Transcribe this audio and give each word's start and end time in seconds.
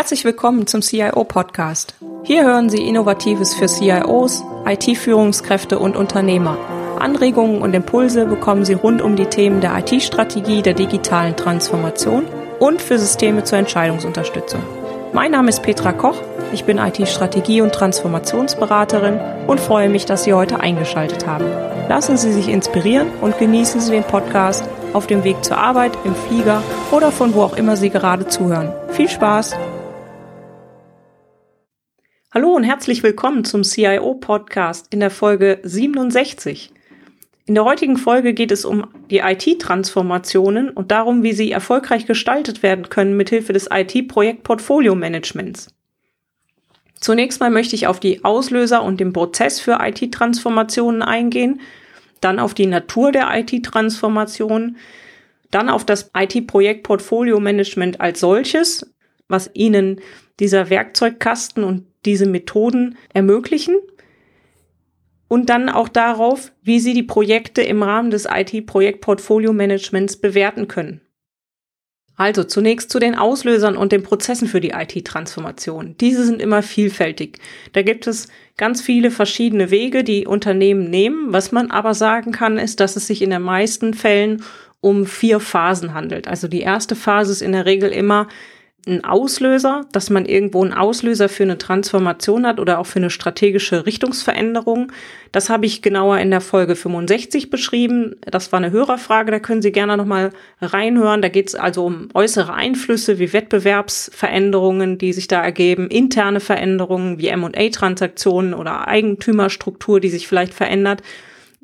Herzlich 0.00 0.24
willkommen 0.24 0.66
zum 0.66 0.80
CIO 0.80 1.24
Podcast. 1.24 1.94
Hier 2.22 2.42
hören 2.44 2.70
Sie 2.70 2.88
Innovatives 2.88 3.54
für 3.54 3.66
CIOs, 3.66 4.42
IT-Führungskräfte 4.64 5.78
und 5.78 5.94
Unternehmer. 5.94 6.56
Anregungen 6.98 7.60
und 7.60 7.74
Impulse 7.74 8.24
bekommen 8.24 8.64
Sie 8.64 8.72
rund 8.72 9.02
um 9.02 9.14
die 9.14 9.26
Themen 9.26 9.60
der 9.60 9.76
IT-Strategie, 9.76 10.62
der 10.62 10.72
digitalen 10.72 11.36
Transformation 11.36 12.24
und 12.60 12.80
für 12.80 12.98
Systeme 12.98 13.44
zur 13.44 13.58
Entscheidungsunterstützung. 13.58 14.62
Mein 15.12 15.32
Name 15.32 15.50
ist 15.50 15.62
Petra 15.62 15.92
Koch, 15.92 16.16
ich 16.50 16.64
bin 16.64 16.78
IT-Strategie- 16.78 17.60
und 17.60 17.74
Transformationsberaterin 17.74 19.20
und 19.48 19.60
freue 19.60 19.90
mich, 19.90 20.06
dass 20.06 20.24
Sie 20.24 20.32
heute 20.32 20.60
eingeschaltet 20.60 21.26
haben. 21.26 21.44
Lassen 21.90 22.16
Sie 22.16 22.32
sich 22.32 22.48
inspirieren 22.48 23.08
und 23.20 23.38
genießen 23.38 23.82
Sie 23.82 23.90
den 23.90 24.04
Podcast 24.04 24.64
auf 24.94 25.06
dem 25.06 25.24
Weg 25.24 25.44
zur 25.44 25.58
Arbeit, 25.58 25.92
im 26.04 26.14
Flieger 26.14 26.62
oder 26.90 27.12
von 27.12 27.34
wo 27.34 27.42
auch 27.42 27.58
immer 27.58 27.76
Sie 27.76 27.90
gerade 27.90 28.26
zuhören. 28.28 28.72
Viel 28.92 29.10
Spaß! 29.10 29.54
Hallo 32.32 32.54
und 32.54 32.62
herzlich 32.62 33.02
willkommen 33.02 33.44
zum 33.44 33.64
CIO 33.64 34.14
Podcast 34.14 34.86
in 34.90 35.00
der 35.00 35.10
Folge 35.10 35.58
67. 35.64 36.70
In 37.46 37.56
der 37.56 37.64
heutigen 37.64 37.96
Folge 37.96 38.34
geht 38.34 38.52
es 38.52 38.64
um 38.64 38.86
die 39.10 39.18
IT-Transformationen 39.18 40.70
und 40.70 40.92
darum, 40.92 41.24
wie 41.24 41.32
sie 41.32 41.50
erfolgreich 41.50 42.06
gestaltet 42.06 42.62
werden 42.62 42.88
können 42.88 43.16
mithilfe 43.16 43.52
des 43.52 43.68
IT-Projekt-Portfolio-Managements. 43.68 45.74
Zunächst 47.00 47.40
mal 47.40 47.50
möchte 47.50 47.74
ich 47.74 47.88
auf 47.88 47.98
die 47.98 48.24
Auslöser 48.24 48.84
und 48.84 49.00
den 49.00 49.12
Prozess 49.12 49.58
für 49.58 49.78
IT-Transformationen 49.80 51.02
eingehen, 51.02 51.60
dann 52.20 52.38
auf 52.38 52.54
die 52.54 52.66
Natur 52.66 53.10
der 53.10 53.28
IT-Transformation, 53.40 54.76
dann 55.50 55.68
auf 55.68 55.84
das 55.84 56.12
IT-Projekt-Portfolio-Management 56.16 58.00
als 58.00 58.20
solches, 58.20 58.88
was 59.26 59.50
Ihnen 59.52 60.00
dieser 60.40 60.70
Werkzeugkasten 60.70 61.62
und 61.64 61.86
diese 62.04 62.26
Methoden 62.26 62.96
ermöglichen 63.12 63.76
und 65.28 65.48
dann 65.48 65.68
auch 65.68 65.88
darauf, 65.88 66.50
wie 66.62 66.80
Sie 66.80 66.92
die 66.92 67.04
Projekte 67.04 67.62
im 67.62 67.82
Rahmen 67.82 68.10
des 68.10 68.26
IT-Projekt-Portfolio-Managements 68.26 70.16
bewerten 70.16 70.66
können. 70.66 71.02
Also 72.16 72.44
zunächst 72.44 72.90
zu 72.90 72.98
den 72.98 73.14
Auslösern 73.14 73.76
und 73.76 73.92
den 73.92 74.02
Prozessen 74.02 74.46
für 74.46 74.60
die 74.60 74.72
IT-Transformation. 74.72 75.94
Diese 76.00 76.26
sind 76.26 76.42
immer 76.42 76.62
vielfältig. 76.62 77.38
Da 77.72 77.82
gibt 77.82 78.06
es 78.06 78.28
ganz 78.58 78.82
viele 78.82 79.10
verschiedene 79.10 79.70
Wege, 79.70 80.04
die 80.04 80.26
Unternehmen 80.26 80.90
nehmen. 80.90 81.32
Was 81.32 81.52
man 81.52 81.70
aber 81.70 81.94
sagen 81.94 82.32
kann, 82.32 82.58
ist, 82.58 82.80
dass 82.80 82.96
es 82.96 83.06
sich 83.06 83.22
in 83.22 83.30
den 83.30 83.40
meisten 83.40 83.94
Fällen 83.94 84.42
um 84.80 85.06
vier 85.06 85.40
Phasen 85.40 85.94
handelt. 85.94 86.28
Also 86.28 86.48
die 86.48 86.60
erste 86.60 86.96
Phase 86.96 87.32
ist 87.32 87.40
in 87.42 87.52
der 87.52 87.66
Regel 87.66 87.90
immer 87.90 88.28
ein 88.86 89.04
Auslöser, 89.04 89.86
dass 89.92 90.08
man 90.08 90.24
irgendwo 90.24 90.62
einen 90.62 90.72
Auslöser 90.72 91.28
für 91.28 91.42
eine 91.42 91.58
Transformation 91.58 92.46
hat 92.46 92.58
oder 92.58 92.78
auch 92.78 92.86
für 92.86 92.98
eine 92.98 93.10
strategische 93.10 93.84
Richtungsveränderung. 93.84 94.90
Das 95.32 95.50
habe 95.50 95.66
ich 95.66 95.82
genauer 95.82 96.18
in 96.18 96.30
der 96.30 96.40
Folge 96.40 96.76
65 96.76 97.50
beschrieben. 97.50 98.16
Das 98.22 98.52
war 98.52 98.58
eine 98.58 98.70
Hörerfrage, 98.70 99.30
da 99.30 99.38
können 99.38 99.62
Sie 99.62 99.70
gerne 99.70 99.96
nochmal 99.96 100.30
reinhören. 100.60 101.20
Da 101.20 101.28
geht 101.28 101.48
es 101.48 101.54
also 101.54 101.84
um 101.84 102.08
äußere 102.14 102.54
Einflüsse 102.54 103.18
wie 103.18 103.32
Wettbewerbsveränderungen, 103.32 104.96
die 104.96 105.12
sich 105.12 105.28
da 105.28 105.42
ergeben, 105.42 105.88
interne 105.88 106.40
Veränderungen 106.40 107.18
wie 107.18 107.28
M&A-Transaktionen 107.28 108.54
oder 108.54 108.88
Eigentümerstruktur, 108.88 110.00
die 110.00 110.08
sich 110.08 110.26
vielleicht 110.26 110.54
verändert. 110.54 111.02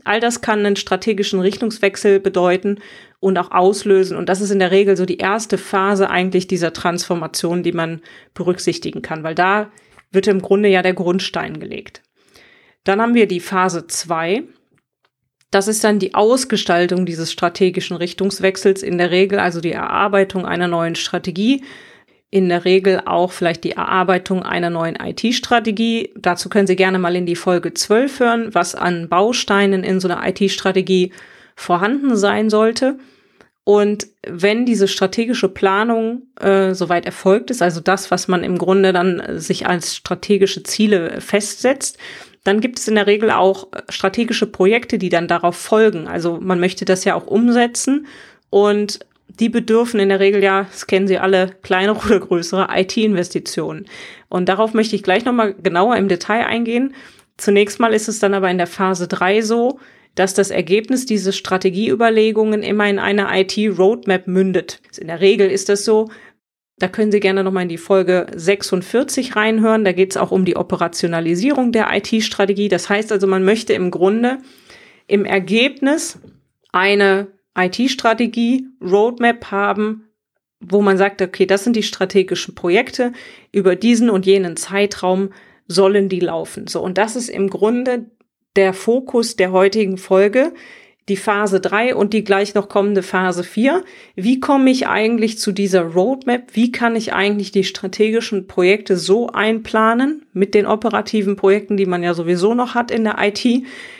All 0.06 0.20
das 0.20 0.40
kann 0.40 0.64
einen 0.64 0.76
strategischen 0.76 1.40
Richtungswechsel 1.40 2.20
bedeuten 2.20 2.78
und 3.18 3.38
auch 3.38 3.50
auslösen. 3.50 4.16
Und 4.16 4.28
das 4.28 4.40
ist 4.40 4.50
in 4.50 4.58
der 4.58 4.70
Regel 4.70 4.96
so 4.96 5.04
die 5.04 5.18
erste 5.18 5.58
Phase 5.58 6.08
eigentlich 6.10 6.46
dieser 6.46 6.72
Transformation, 6.72 7.62
die 7.62 7.72
man 7.72 8.00
berücksichtigen 8.32 9.02
kann, 9.02 9.24
weil 9.24 9.34
da 9.34 9.70
wird 10.12 10.28
im 10.28 10.42
Grunde 10.42 10.68
ja 10.68 10.82
der 10.82 10.94
Grundstein 10.94 11.58
gelegt. 11.58 12.02
Dann 12.84 13.00
haben 13.00 13.14
wir 13.14 13.26
die 13.26 13.40
Phase 13.40 13.88
zwei. 13.88 14.44
Das 15.50 15.66
ist 15.66 15.82
dann 15.82 15.98
die 15.98 16.14
Ausgestaltung 16.14 17.04
dieses 17.04 17.32
strategischen 17.32 17.96
Richtungswechsels 17.96 18.82
in 18.82 18.98
der 18.98 19.10
Regel, 19.10 19.40
also 19.40 19.60
die 19.60 19.72
Erarbeitung 19.72 20.46
einer 20.46 20.68
neuen 20.68 20.94
Strategie, 20.94 21.64
in 22.30 22.48
der 22.48 22.64
Regel 22.64 23.02
auch 23.04 23.32
vielleicht 23.32 23.64
die 23.64 23.72
Erarbeitung 23.72 24.42
einer 24.42 24.70
neuen 24.70 24.96
IT-Strategie. 24.96 26.12
Dazu 26.16 26.48
können 26.48 26.66
Sie 26.66 26.76
gerne 26.76 26.98
mal 26.98 27.14
in 27.16 27.26
die 27.26 27.36
Folge 27.36 27.72
12 27.72 28.20
hören, 28.20 28.54
was 28.54 28.74
an 28.74 29.08
Bausteinen 29.08 29.84
in 29.84 30.00
so 30.00 30.08
einer 30.08 30.26
IT-Strategie 30.26 31.12
vorhanden 31.54 32.16
sein 32.16 32.50
sollte. 32.50 32.98
Und 33.64 34.06
wenn 34.24 34.64
diese 34.64 34.86
strategische 34.86 35.48
Planung 35.48 36.22
äh, 36.40 36.72
soweit 36.74 37.04
erfolgt 37.04 37.50
ist, 37.50 37.62
also 37.62 37.80
das, 37.80 38.10
was 38.12 38.28
man 38.28 38.44
im 38.44 38.58
Grunde 38.58 38.92
dann 38.92 39.40
sich 39.40 39.66
als 39.66 39.96
strategische 39.96 40.62
Ziele 40.62 41.20
festsetzt, 41.20 41.98
dann 42.44 42.60
gibt 42.60 42.78
es 42.78 42.86
in 42.86 42.94
der 42.94 43.08
Regel 43.08 43.32
auch 43.32 43.66
strategische 43.88 44.46
Projekte, 44.46 44.98
die 44.98 45.08
dann 45.08 45.26
darauf 45.26 45.56
folgen. 45.56 46.06
Also 46.06 46.38
man 46.40 46.60
möchte 46.60 46.84
das 46.84 47.04
ja 47.04 47.16
auch 47.16 47.26
umsetzen 47.26 48.06
und 48.50 49.00
die 49.28 49.48
bedürfen 49.48 50.00
in 50.00 50.08
der 50.08 50.20
Regel 50.20 50.42
ja, 50.42 50.64
das 50.64 50.86
kennen 50.86 51.08
Sie 51.08 51.18
alle, 51.18 51.50
kleinere 51.62 51.98
oder 52.06 52.20
größere 52.20 52.68
IT-Investitionen. 52.74 53.86
Und 54.28 54.48
darauf 54.48 54.74
möchte 54.74 54.96
ich 54.96 55.02
gleich 55.02 55.24
nochmal 55.24 55.54
genauer 55.54 55.96
im 55.96 56.08
Detail 56.08 56.46
eingehen. 56.46 56.94
Zunächst 57.36 57.80
mal 57.80 57.92
ist 57.92 58.08
es 58.08 58.18
dann 58.18 58.34
aber 58.34 58.50
in 58.50 58.58
der 58.58 58.66
Phase 58.66 59.08
drei 59.08 59.42
so, 59.42 59.78
dass 60.14 60.32
das 60.32 60.50
Ergebnis 60.50 61.04
dieser 61.04 61.32
Strategieüberlegungen 61.32 62.62
immer 62.62 62.88
in 62.88 62.98
eine 62.98 63.28
IT-Roadmap 63.38 64.26
mündet. 64.26 64.80
In 64.98 65.08
der 65.08 65.20
Regel 65.20 65.50
ist 65.50 65.68
das 65.68 65.84
so. 65.84 66.08
Da 66.78 66.88
können 66.88 67.12
Sie 67.12 67.20
gerne 67.20 67.44
nochmal 67.44 67.64
in 67.64 67.68
die 67.68 67.78
Folge 67.78 68.26
46 68.34 69.36
reinhören. 69.36 69.84
Da 69.84 69.92
geht 69.92 70.10
es 70.10 70.16
auch 70.16 70.30
um 70.30 70.44
die 70.44 70.56
Operationalisierung 70.56 71.72
der 71.72 71.88
IT-Strategie. 71.92 72.68
Das 72.68 72.88
heißt 72.88 73.12
also, 73.12 73.26
man 73.26 73.44
möchte 73.44 73.74
im 73.74 73.90
Grunde 73.90 74.38
im 75.06 75.24
Ergebnis 75.24 76.18
eine 76.72 77.28
IT-Strategie, 77.56 78.66
Roadmap 78.82 79.50
haben, 79.50 80.08
wo 80.60 80.82
man 80.82 80.96
sagt, 80.96 81.22
okay, 81.22 81.46
das 81.46 81.64
sind 81.64 81.76
die 81.76 81.82
strategischen 81.82 82.54
Projekte, 82.54 83.12
über 83.52 83.76
diesen 83.76 84.10
und 84.10 84.26
jenen 84.26 84.56
Zeitraum 84.56 85.30
sollen 85.66 86.08
die 86.08 86.20
laufen. 86.20 86.66
So, 86.66 86.82
und 86.82 86.98
das 86.98 87.16
ist 87.16 87.28
im 87.28 87.50
Grunde 87.50 88.10
der 88.56 88.72
Fokus 88.72 89.36
der 89.36 89.52
heutigen 89.52 89.98
Folge, 89.98 90.52
die 91.08 91.16
Phase 91.16 91.60
3 91.60 91.94
und 91.94 92.12
die 92.12 92.24
gleich 92.24 92.54
noch 92.54 92.68
kommende 92.68 93.02
Phase 93.02 93.44
4. 93.44 93.84
Wie 94.16 94.40
komme 94.40 94.70
ich 94.70 94.88
eigentlich 94.88 95.38
zu 95.38 95.52
dieser 95.52 95.82
Roadmap? 95.82 96.48
Wie 96.52 96.72
kann 96.72 96.96
ich 96.96 97.12
eigentlich 97.12 97.52
die 97.52 97.62
strategischen 97.62 98.48
Projekte 98.48 98.96
so 98.96 99.28
einplanen 99.28 100.26
mit 100.32 100.52
den 100.52 100.66
operativen 100.66 101.36
Projekten, 101.36 101.76
die 101.76 101.86
man 101.86 102.02
ja 102.02 102.12
sowieso 102.12 102.54
noch 102.54 102.74
hat 102.74 102.90
in 102.90 103.04
der 103.04 103.16
IT, 103.20 103.46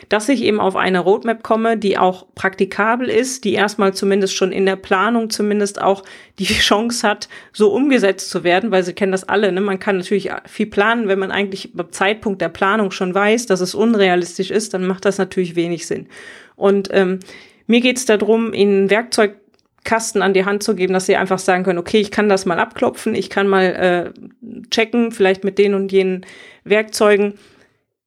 dass 0.09 0.27
ich 0.27 0.43
eben 0.43 0.59
auf 0.59 0.75
eine 0.75 0.99
Roadmap 0.99 1.43
komme, 1.43 1.77
die 1.77 1.97
auch 1.97 2.25
praktikabel 2.35 3.09
ist, 3.09 3.45
die 3.45 3.53
erstmal 3.53 3.93
zumindest 3.93 4.35
schon 4.35 4.51
in 4.51 4.65
der 4.65 4.75
Planung 4.75 5.29
zumindest 5.29 5.81
auch 5.81 6.03
die 6.39 6.45
Chance 6.45 7.07
hat, 7.07 7.29
so 7.53 7.71
umgesetzt 7.71 8.29
zu 8.29 8.43
werden, 8.43 8.71
weil 8.71 8.83
Sie 8.83 8.93
kennen 8.93 9.13
das 9.13 9.23
alle. 9.23 9.51
Ne? 9.53 9.61
Man 9.61 9.79
kann 9.79 9.97
natürlich 9.97 10.29
viel 10.45 10.67
planen, 10.67 11.07
wenn 11.07 11.19
man 11.19 11.31
eigentlich 11.31 11.71
beim 11.73 11.91
Zeitpunkt 11.91 12.41
der 12.41 12.49
Planung 12.49 12.91
schon 12.91 13.15
weiß, 13.15 13.45
dass 13.45 13.61
es 13.61 13.73
unrealistisch 13.73 14.51
ist, 14.51 14.73
dann 14.73 14.85
macht 14.85 15.05
das 15.05 15.17
natürlich 15.17 15.55
wenig 15.55 15.87
Sinn. 15.87 16.07
Und 16.57 16.89
ähm, 16.91 17.19
mir 17.67 17.79
geht 17.79 17.97
es 17.97 18.05
darum, 18.05 18.53
Ihnen 18.53 18.89
Werkzeugkasten 18.89 20.21
an 20.21 20.33
die 20.33 20.43
Hand 20.43 20.63
zu 20.63 20.75
geben, 20.75 20.93
dass 20.93 21.05
Sie 21.05 21.15
einfach 21.15 21.39
sagen 21.39 21.63
können, 21.63 21.79
okay, 21.79 22.01
ich 22.01 22.11
kann 22.11 22.27
das 22.27 22.45
mal 22.45 22.59
abklopfen, 22.59 23.15
ich 23.15 23.29
kann 23.29 23.47
mal 23.47 24.13
äh, 24.43 24.67
checken, 24.69 25.13
vielleicht 25.13 25.45
mit 25.45 25.57
den 25.57 25.73
und 25.73 25.93
jenen 25.93 26.25
Werkzeugen, 26.65 27.35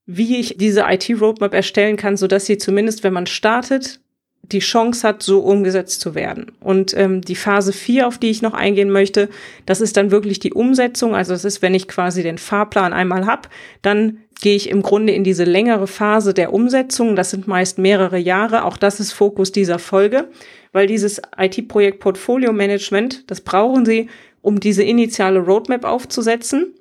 wie 0.06 0.40
ich 0.40 0.56
diese 0.58 0.84
IT-Roadmap 0.88 1.54
erstellen 1.54 1.96
kann, 1.96 2.16
so 2.16 2.26
dass 2.26 2.46
sie 2.46 2.58
zumindest, 2.58 3.04
wenn 3.04 3.12
man 3.12 3.26
startet, 3.26 4.00
die 4.42 4.58
Chance 4.58 5.06
hat, 5.06 5.22
so 5.22 5.40
umgesetzt 5.40 6.00
zu 6.00 6.14
werden. 6.14 6.52
Und 6.60 6.96
ähm, 6.96 7.20
die 7.20 7.36
Phase 7.36 7.72
4, 7.72 8.06
auf 8.06 8.18
die 8.18 8.30
ich 8.30 8.42
noch 8.42 8.54
eingehen 8.54 8.90
möchte, 8.90 9.28
das 9.66 9.80
ist 9.80 9.96
dann 9.96 10.10
wirklich 10.10 10.40
die 10.40 10.52
Umsetzung. 10.52 11.14
Also 11.14 11.32
das 11.32 11.44
ist, 11.44 11.62
wenn 11.62 11.74
ich 11.74 11.88
quasi 11.88 12.22
den 12.22 12.38
Fahrplan 12.38 12.92
einmal 12.92 13.26
habe, 13.26 13.48
dann 13.82 14.18
gehe 14.40 14.56
ich 14.56 14.70
im 14.70 14.82
Grunde 14.82 15.12
in 15.12 15.24
diese 15.24 15.44
längere 15.44 15.86
Phase 15.86 16.34
der 16.34 16.52
Umsetzung. 16.52 17.14
Das 17.14 17.30
sind 17.30 17.46
meist 17.46 17.78
mehrere 17.78 18.18
Jahre. 18.18 18.64
Auch 18.64 18.76
das 18.76 18.98
ist 18.98 19.12
Fokus 19.12 19.52
dieser 19.52 19.78
Folge, 19.78 20.28
weil 20.72 20.86
dieses 20.86 21.20
IT-Projekt 21.36 22.00
Portfolio 22.00 22.52
Management, 22.52 23.30
das 23.30 23.42
brauchen 23.42 23.84
Sie, 23.84 24.08
um 24.42 24.58
diese 24.58 24.82
initiale 24.82 25.40
Roadmap 25.40 25.84
aufzusetzen. 25.84 26.74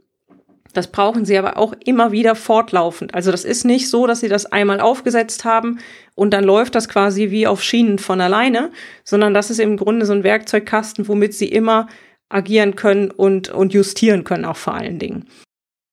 Das 0.74 0.92
brauchen 0.92 1.26
sie 1.26 1.38
aber 1.38 1.58
auch 1.58 1.74
immer 1.84 2.12
wieder 2.12 2.36
fortlaufend. 2.36 3.14
Also 3.16 3.32
das 3.32 3.44
ist 3.44 3.66
nicht 3.66 3.90
so, 3.90 4.06
dass 4.06 4.20
sie 4.20 4.30
das 4.30 4.46
einmal 4.46 4.80
aufgesetzt 4.80 5.46
haben 5.46 5.80
und 6.16 6.32
dann 6.32 6.44
läuft 6.44 6.76
das 6.76 6.88
quasi 6.88 7.32
wie 7.32 7.48
auf 7.48 7.64
Schienen 7.64 7.98
von 7.98 8.22
alleine, 8.22 8.72
sondern 9.04 9.34
das 9.34 9.50
ist 9.50 9.60
im 9.60 9.78
Grunde 9.78 10.06
so 10.06 10.14
ein 10.14 10.24
Werkzeugkasten, 10.24 11.08
womit 11.08 11.34
sie 11.34 11.48
immer 11.48 11.88
agieren 12.30 12.76
können 12.76 13.10
und, 13.10 13.50
und 13.50 13.74
justieren 13.74 14.24
können 14.24 14.46
auch 14.46 14.58
vor 14.58 14.76
allen 14.76 15.00
Dingen. 15.00 15.26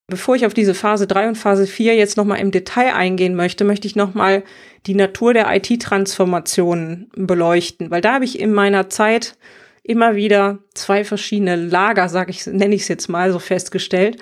Bevor 0.08 0.36
ich 0.36 0.46
auf 0.46 0.54
diese 0.54 0.74
Phase 0.74 1.08
3 1.08 1.28
und 1.28 1.34
Phase 1.34 1.66
4 1.66 1.96
jetzt 1.96 2.16
nochmal 2.16 2.38
im 2.38 2.52
Detail 2.52 2.94
eingehen 2.94 3.34
möchte, 3.34 3.64
möchte 3.64 3.88
ich 3.88 3.96
nochmal 3.96 4.44
die 4.86 4.94
Natur 4.94 5.34
der 5.34 5.52
IT-Transformation 5.52 7.10
beleuchten, 7.16 7.90
weil 7.90 8.02
da 8.02 8.14
habe 8.14 8.24
ich 8.24 8.38
in 8.38 8.52
meiner 8.52 8.88
Zeit 8.88 9.36
immer 9.82 10.14
wieder 10.14 10.58
zwei 10.74 11.02
verschiedene 11.02 11.56
Lager, 11.56 12.08
sage 12.08 12.30
ich, 12.30 12.46
nenne 12.46 12.74
ich 12.74 12.82
es 12.82 12.88
jetzt 12.88 13.08
mal 13.08 13.32
so 13.32 13.40
festgestellt. 13.40 14.18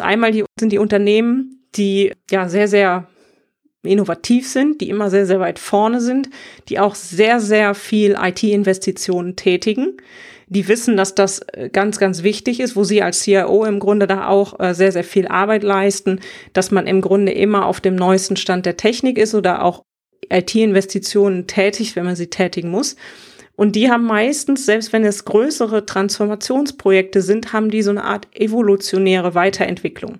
Einmal 0.00 0.32
die, 0.32 0.44
sind 0.58 0.72
die 0.72 0.78
Unternehmen, 0.78 1.62
die 1.74 2.12
ja 2.30 2.48
sehr, 2.48 2.68
sehr 2.68 3.08
innovativ 3.82 4.48
sind, 4.48 4.80
die 4.80 4.88
immer 4.88 5.10
sehr, 5.10 5.26
sehr 5.26 5.40
weit 5.40 5.58
vorne 5.58 6.00
sind, 6.00 6.28
die 6.68 6.78
auch 6.78 6.94
sehr, 6.94 7.40
sehr 7.40 7.74
viel 7.74 8.16
IT-Investitionen 8.20 9.36
tätigen. 9.36 9.96
Die 10.48 10.66
wissen, 10.66 10.96
dass 10.96 11.14
das 11.14 11.40
äh, 11.52 11.68
ganz, 11.70 11.98
ganz 11.98 12.22
wichtig 12.22 12.60
ist, 12.60 12.74
wo 12.74 12.84
sie 12.84 13.02
als 13.02 13.20
CIO 13.20 13.64
im 13.64 13.78
Grunde 13.78 14.06
da 14.06 14.28
auch 14.28 14.58
äh, 14.58 14.74
sehr, 14.74 14.92
sehr 14.92 15.04
viel 15.04 15.28
Arbeit 15.28 15.62
leisten, 15.62 16.20
dass 16.54 16.70
man 16.70 16.86
im 16.86 17.02
Grunde 17.02 17.32
immer 17.32 17.66
auf 17.66 17.80
dem 17.80 17.96
neuesten 17.96 18.36
Stand 18.36 18.66
der 18.66 18.76
Technik 18.76 19.18
ist 19.18 19.34
oder 19.34 19.62
auch 19.62 19.82
IT-Investitionen 20.30 21.46
tätigt, 21.46 21.96
wenn 21.96 22.04
man 22.04 22.16
sie 22.16 22.28
tätigen 22.28 22.70
muss. 22.70 22.96
Und 23.58 23.74
die 23.74 23.90
haben 23.90 24.04
meistens, 24.04 24.66
selbst 24.66 24.92
wenn 24.92 25.04
es 25.04 25.24
größere 25.24 25.84
Transformationsprojekte 25.84 27.20
sind, 27.22 27.52
haben 27.52 27.72
die 27.72 27.82
so 27.82 27.90
eine 27.90 28.04
Art 28.04 28.28
evolutionäre 28.32 29.34
Weiterentwicklung. 29.34 30.18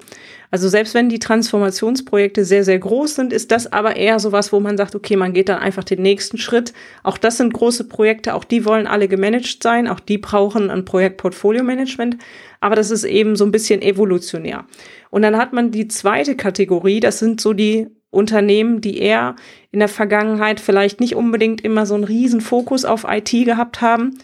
Also 0.51 0.69
selbst 0.69 0.93
wenn 0.95 1.09
die 1.09 1.21
Transformationsprojekte 1.21 2.45
sehr, 2.45 2.65
sehr 2.65 2.81
groß 2.81 3.15
sind, 3.15 3.33
ist 3.33 3.53
das 3.53 3.73
aber 3.73 3.95
eher 3.95 4.19
sowas, 4.19 4.53
wo 4.53 4.59
man 4.59 4.77
sagt, 4.77 4.97
okay, 4.97 5.15
man 5.15 5.35
geht 5.35 5.49
dann 5.49 5.61
einfach 5.61 5.85
den 5.85 6.03
nächsten 6.03 6.37
Schritt. 6.37 6.73
Auch 7.05 7.17
das 7.17 7.37
sind 7.37 7.53
große 7.53 7.85
Projekte, 7.85 8.35
auch 8.35 8.43
die 8.43 8.65
wollen 8.65 8.89
alle 8.89 9.07
gemanagt 9.07 9.63
sein, 9.63 9.87
auch 9.87 10.01
die 10.01 10.19
brauchen 10.19 10.69
ein 10.69 10.85
Projektportfolio-Management. 10.85 12.17
Aber 12.59 12.75
das 12.75 12.91
ist 12.91 13.05
eben 13.05 13.37
so 13.37 13.45
ein 13.45 13.53
bisschen 13.53 13.83
evolutionär. 13.83 14.65
Und 15.11 15.23
dann 15.23 15.37
hat 15.37 15.53
man 15.53 15.71
die 15.71 15.87
zweite 15.87 16.35
Kategorie, 16.35 16.99
das 16.99 17.21
sind 17.21 17.41
so 17.41 17.53
die 17.53 17.87
Unternehmen, 18.19 18.81
die 18.81 18.99
eher 18.99 19.37
in 19.71 19.79
der 19.79 19.89
Vergangenheit 19.89 20.61
vielleicht 20.61 21.01
nicht 21.01 21.15
unbedingt 21.15 21.63
immer 21.63 21.87
so 21.87 21.95
einen 21.95 22.05
riesen 22.05 22.41
Fokus 22.41 22.85
auf 22.85 23.07
IT 23.09 23.31
gehabt 23.31 23.81
haben. 23.81 24.19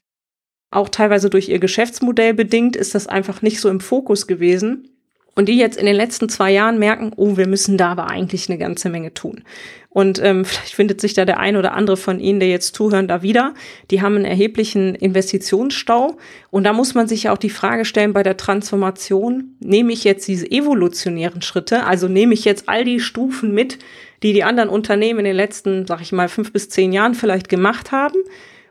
Auch 0.71 0.89
teilweise 0.89 1.31
durch 1.31 1.49
ihr 1.49 1.61
Geschäftsmodell 1.61 2.35
bedingt 2.35 2.77
ist 2.77 2.95
das 2.95 3.07
einfach 3.07 3.41
nicht 3.41 3.61
so 3.61 3.69
im 3.69 3.81
Fokus 3.81 4.27
gewesen 4.27 4.94
und 5.35 5.49
die 5.49 5.57
jetzt 5.57 5.77
in 5.77 5.87
den 5.87 5.97
letzten 5.97 6.29
zwei 6.29 6.53
Jahren 6.53 6.79
merken, 6.79 7.13
oh, 7.17 7.37
wir 7.37 7.49
müssen 7.49 7.77
da 7.77 7.91
aber 7.93 8.09
eigentlich 8.09 8.49
eine 8.49 8.59
ganze 8.59 8.89
Menge 8.89 9.15
tun. 9.15 9.43
Und 9.89 10.21
ähm, 10.23 10.45
vielleicht 10.45 10.75
findet 10.75 11.01
sich 11.01 11.15
da 11.15 11.25
der 11.25 11.39
ein 11.39 11.57
oder 11.57 11.73
andere 11.75 11.97
von 11.97 12.19
Ihnen, 12.19 12.41
der 12.41 12.49
jetzt 12.49 12.75
zuhören, 12.75 13.09
da 13.09 13.23
wieder. 13.23 13.55
Die 13.91 14.03
haben 14.03 14.17
einen 14.17 14.25
erheblichen 14.25 14.95
Investitionsstau. 14.95 16.17
Und 16.51 16.65
da 16.65 16.73
muss 16.73 16.95
man 16.95 17.07
sich 17.07 17.25
ja 17.25 17.33
auch 17.33 17.39
die 17.39 17.51
Frage 17.51 17.85
stellen 17.85 18.13
bei 18.13 18.23
der 18.23 18.37
Transformation, 18.37 19.57
nehme 19.61 19.93
ich 19.93 20.05
jetzt 20.05 20.27
diese 20.27 20.51
evolutionären 20.51 21.43
Schritte, 21.43 21.85
also 21.85 22.09
nehme 22.09 22.35
ich 22.35 22.45
jetzt 22.45 22.69
all 22.69 22.85
die 22.85 23.01
Stufen 23.01 23.55
mit, 23.55 23.79
die 24.23 24.33
die 24.33 24.45
anderen 24.45 24.69
Unternehmen 24.69 25.21
in 25.21 25.27
den 25.27 25.37
letzten, 25.37 25.87
sag 25.87 26.01
ich 26.01 26.13
mal, 26.13 26.29
fünf 26.29 26.53
bis 26.53 26.69
zehn 26.69 26.93
Jahren 26.93 27.15
vielleicht 27.15 27.49
gemacht 27.49 27.93
haben? 27.93 28.19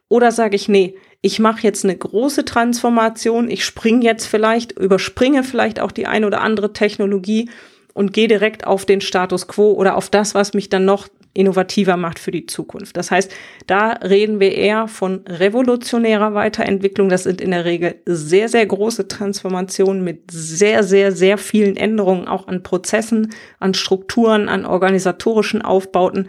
Oder 0.10 0.32
sage 0.32 0.56
ich, 0.56 0.68
nee, 0.68 0.96
ich 1.26 1.40
mache 1.40 1.62
jetzt 1.64 1.86
eine 1.86 1.96
große 1.96 2.44
Transformation, 2.44 3.50
ich 3.50 3.64
springe 3.64 4.04
jetzt 4.04 4.26
vielleicht, 4.26 4.74
überspringe 4.74 5.44
vielleicht 5.44 5.80
auch 5.80 5.94
die 5.94 6.06
eine 6.06 6.28
oder 6.28 6.42
andere 6.42 6.74
Technologie 6.74 7.50
und 7.94 8.12
gehe 8.12 8.28
direkt 8.28 8.68
auf 8.68 8.86
den 8.86 9.00
Status 9.00 9.48
quo 9.48 9.72
oder 9.72 9.96
auf 9.96 10.10
das, 10.10 10.36
was 10.36 10.54
mich 10.54 10.68
dann 10.68 10.84
noch 10.84 11.08
innovativer 11.34 11.96
macht 11.96 12.20
für 12.20 12.32
die 12.32 12.46
Zukunft. 12.46 12.98
Das 12.98 13.10
heißt, 13.10 13.34
da 13.68 13.92
reden 13.92 14.42
wir 14.42 14.54
eher 14.54 14.90
von 14.90 15.22
revolutionärer 15.26 16.34
Weiterentwicklung. 16.34 17.08
Das 17.08 17.24
sind 17.24 17.40
in 17.40 17.52
der 17.52 17.64
Regel 17.64 17.96
sehr, 18.06 18.50
sehr 18.50 18.66
große 18.66 19.08
Transformationen 19.08 20.04
mit 20.04 20.30
sehr, 20.30 20.84
sehr, 20.84 21.14
sehr 21.14 21.38
vielen 21.38 21.78
Änderungen 21.78 22.28
auch 22.28 22.48
an 22.48 22.64
Prozessen, 22.64 23.34
an 23.60 23.74
Strukturen, 23.74 24.50
an 24.50 24.66
organisatorischen 24.66 25.62
Aufbauten. 25.62 26.28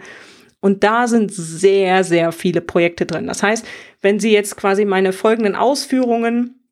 Und 0.65 0.83
da 0.83 1.07
sind 1.07 1.31
sehr, 1.31 2.03
sehr 2.03 2.31
viele 2.31 2.59
Projekte 2.59 3.05
drin. 3.05 3.27
Das 3.27 3.43
heißt, 3.43 3.67
wenn 4.05 4.19
Sie 4.19 4.31
jetzt 4.31 4.55
quasi 4.55 4.85
meine 4.85 5.13
folgenden 5.13 5.55
Ausführungen 5.55 6.69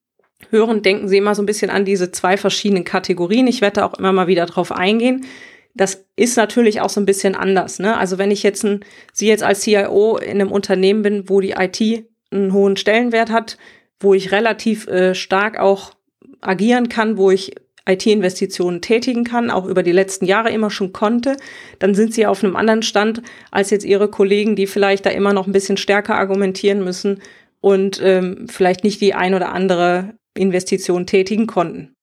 hören, 0.52 0.84
denken 0.84 1.08
Sie 1.08 1.18
immer 1.18 1.34
so 1.34 1.42
ein 1.42 1.48
bisschen 1.48 1.72
an 1.72 1.84
diese 1.84 2.12
zwei 2.12 2.38
verschiedenen 2.38 2.84
Kategorien. 2.84 3.48
Ich 3.48 3.60
werde 3.60 3.78
da 3.78 3.86
auch 3.88 3.96
immer 3.96 4.12
mal 4.12 4.28
wieder 4.28 4.46
drauf 4.46 4.72
eingehen. 4.72 5.26
Das 5.74 6.06
ist 6.16 6.38
natürlich 6.38 6.80
auch 6.80 6.92
so 6.92 7.02
ein 7.02 7.08
bisschen 7.08 7.34
anders. 7.34 7.80
Ne? 7.80 7.98
Also 7.98 8.20
wenn 8.20 8.30
ich 8.30 8.44
jetzt 8.44 8.64
ein, 8.64 8.86
Sie 9.14 9.28
jetzt 9.28 9.42
als 9.42 9.62
CIO 9.62 10.18
in 10.18 10.40
einem 10.40 10.52
Unternehmen 10.52 11.02
bin, 11.02 11.28
wo 11.28 11.42
die 11.42 11.56
IT 11.58 12.06
einen 12.30 12.54
hohen 12.54 12.78
Stellenwert 12.78 13.32
hat, 13.32 13.58
wo 14.00 14.14
ich 14.14 14.32
relativ 14.32 14.86
äh, 14.86 15.16
stark 15.16 15.58
auch 15.58 15.96
agieren 16.40 16.88
kann, 16.88 17.18
wo 17.18 17.32
ich 17.32 17.56
IT-Investitionen 17.88 18.82
tätigen 18.82 19.24
kann, 19.24 19.50
auch 19.50 19.66
über 19.66 19.84
die 19.84 19.92
letzten 19.92 20.26
Jahre 20.26 20.52
immer 20.52 20.70
schon 20.70 20.94
konnte, 20.94 21.36
dann 21.80 21.96
sind 21.96 22.14
sie 22.14 22.26
auf 22.26 22.44
einem 22.44 22.56
anderen 22.56 22.84
Stand 22.84 23.22
als 23.52 23.70
jetzt 23.70 23.86
ihre 23.86 24.10
Kollegen, 24.10 24.56
die 24.56 24.68
vielleicht 24.68 25.06
da 25.06 25.10
immer 25.10 25.34
noch 25.34 25.48
ein 25.48 25.54
bisschen 25.54 25.78
stärker 25.78 26.16
argumentieren 26.16 26.84
müssen 26.84 27.22
und 27.60 28.02
ähm, 28.04 28.48
vielleicht 28.50 28.84
nicht 28.84 29.02
die 29.02 29.14
ein 29.14 29.34
oder 29.34 29.52
andere 29.52 30.14
Investition 30.36 31.06
tätigen 31.06 31.48
konnten. 31.48 31.94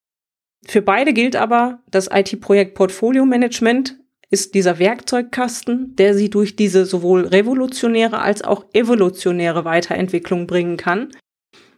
Für 0.66 0.82
beide 0.82 1.12
gilt 1.12 1.36
aber, 1.36 1.80
das 1.90 2.08
IT-Projekt 2.12 2.74
Portfolio 2.74 3.24
Management 3.24 3.98
ist 4.30 4.54
dieser 4.54 4.78
Werkzeugkasten, 4.78 5.96
der 5.96 6.14
sie 6.14 6.30
durch 6.30 6.54
diese 6.54 6.84
sowohl 6.84 7.26
revolutionäre 7.26 8.20
als 8.20 8.42
auch 8.42 8.66
evolutionäre 8.72 9.64
Weiterentwicklung 9.64 10.46
bringen 10.46 10.76
kann. 10.76 11.08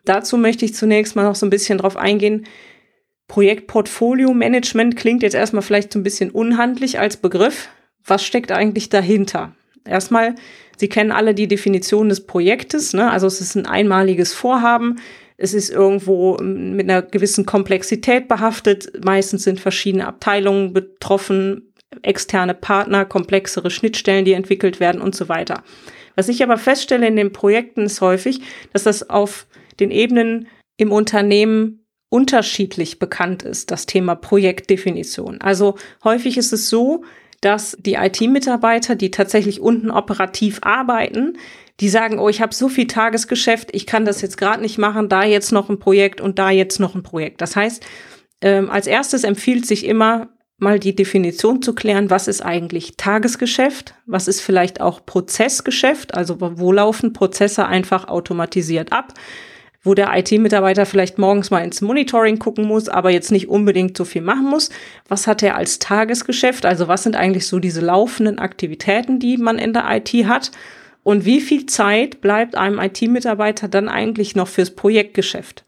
Dazu 0.04 0.36
möchte 0.36 0.64
ich 0.64 0.74
zunächst 0.74 1.16
mal 1.16 1.24
noch 1.24 1.36
so 1.36 1.46
ein 1.46 1.50
bisschen 1.50 1.78
drauf 1.78 1.96
eingehen, 1.96 2.44
Projektportfolio-Management 3.32 4.94
klingt 4.94 5.22
jetzt 5.22 5.32
erstmal 5.32 5.62
vielleicht 5.62 5.90
so 5.90 5.98
ein 5.98 6.02
bisschen 6.02 6.30
unhandlich 6.30 6.98
als 6.98 7.16
Begriff. 7.16 7.70
Was 8.04 8.22
steckt 8.22 8.52
eigentlich 8.52 8.90
dahinter? 8.90 9.56
Erstmal, 9.86 10.34
Sie 10.76 10.90
kennen 10.90 11.12
alle 11.12 11.34
die 11.34 11.48
Definition 11.48 12.10
des 12.10 12.26
Projektes. 12.26 12.92
Ne? 12.92 13.10
Also 13.10 13.26
es 13.26 13.40
ist 13.40 13.54
ein 13.54 13.64
einmaliges 13.64 14.34
Vorhaben. 14.34 14.98
Es 15.38 15.54
ist 15.54 15.70
irgendwo 15.70 16.36
mit 16.42 16.90
einer 16.90 17.00
gewissen 17.00 17.46
Komplexität 17.46 18.28
behaftet. 18.28 19.02
Meistens 19.02 19.44
sind 19.44 19.60
verschiedene 19.60 20.06
Abteilungen 20.06 20.74
betroffen, 20.74 21.72
externe 22.02 22.52
Partner, 22.52 23.06
komplexere 23.06 23.70
Schnittstellen, 23.70 24.26
die 24.26 24.34
entwickelt 24.34 24.78
werden 24.78 25.00
und 25.00 25.14
so 25.14 25.30
weiter. 25.30 25.62
Was 26.16 26.28
ich 26.28 26.42
aber 26.42 26.58
feststelle 26.58 27.06
in 27.06 27.16
den 27.16 27.32
Projekten 27.32 27.84
ist 27.86 28.02
häufig, 28.02 28.42
dass 28.74 28.82
das 28.82 29.08
auf 29.08 29.46
den 29.80 29.90
Ebenen 29.90 30.48
im 30.76 30.92
Unternehmen 30.92 31.81
unterschiedlich 32.12 32.98
bekannt 32.98 33.42
ist, 33.42 33.70
das 33.70 33.86
Thema 33.86 34.14
Projektdefinition. 34.14 35.40
Also 35.40 35.76
häufig 36.04 36.36
ist 36.36 36.52
es 36.52 36.68
so, 36.68 37.04
dass 37.40 37.74
die 37.80 37.94
IT-Mitarbeiter, 37.94 38.96
die 38.96 39.10
tatsächlich 39.10 39.60
unten 39.60 39.90
operativ 39.90 40.58
arbeiten, 40.60 41.38
die 41.80 41.88
sagen, 41.88 42.18
oh, 42.18 42.28
ich 42.28 42.42
habe 42.42 42.54
so 42.54 42.68
viel 42.68 42.86
Tagesgeschäft, 42.86 43.70
ich 43.72 43.86
kann 43.86 44.04
das 44.04 44.20
jetzt 44.20 44.36
gerade 44.36 44.60
nicht 44.60 44.76
machen, 44.76 45.08
da 45.08 45.24
jetzt 45.24 45.52
noch 45.52 45.70
ein 45.70 45.78
Projekt 45.78 46.20
und 46.20 46.38
da 46.38 46.50
jetzt 46.50 46.80
noch 46.80 46.94
ein 46.94 47.02
Projekt. 47.02 47.40
Das 47.40 47.56
heißt, 47.56 47.82
ähm, 48.42 48.70
als 48.70 48.86
erstes 48.86 49.24
empfiehlt 49.24 49.64
sich 49.64 49.86
immer 49.86 50.28
mal 50.58 50.78
die 50.78 50.94
Definition 50.94 51.62
zu 51.62 51.74
klären, 51.74 52.10
was 52.10 52.28
ist 52.28 52.42
eigentlich 52.42 52.98
Tagesgeschäft, 52.98 53.94
was 54.04 54.28
ist 54.28 54.42
vielleicht 54.42 54.82
auch 54.82 55.06
Prozessgeschäft, 55.06 56.12
also 56.12 56.36
wo 56.40 56.72
laufen 56.72 57.14
Prozesse 57.14 57.66
einfach 57.66 58.06
automatisiert 58.06 58.92
ab 58.92 59.14
wo 59.82 59.94
der 59.94 60.16
IT-Mitarbeiter 60.16 60.86
vielleicht 60.86 61.18
morgens 61.18 61.50
mal 61.50 61.64
ins 61.64 61.80
Monitoring 61.80 62.38
gucken 62.38 62.66
muss, 62.66 62.88
aber 62.88 63.10
jetzt 63.10 63.32
nicht 63.32 63.48
unbedingt 63.48 63.96
so 63.96 64.04
viel 64.04 64.22
machen 64.22 64.48
muss. 64.48 64.70
Was 65.08 65.26
hat 65.26 65.42
er 65.42 65.56
als 65.56 65.78
Tagesgeschäft? 65.80 66.64
Also 66.64 66.86
was 66.88 67.02
sind 67.02 67.16
eigentlich 67.16 67.48
so 67.48 67.58
diese 67.58 67.80
laufenden 67.80 68.38
Aktivitäten, 68.38 69.18
die 69.18 69.36
man 69.38 69.58
in 69.58 69.72
der 69.72 69.84
IT 69.90 70.10
hat? 70.26 70.52
Und 71.02 71.24
wie 71.24 71.40
viel 71.40 71.66
Zeit 71.66 72.20
bleibt 72.20 72.54
einem 72.54 72.78
IT-Mitarbeiter 72.78 73.66
dann 73.66 73.88
eigentlich 73.88 74.36
noch 74.36 74.46
fürs 74.46 74.70
Projektgeschäft? 74.70 75.64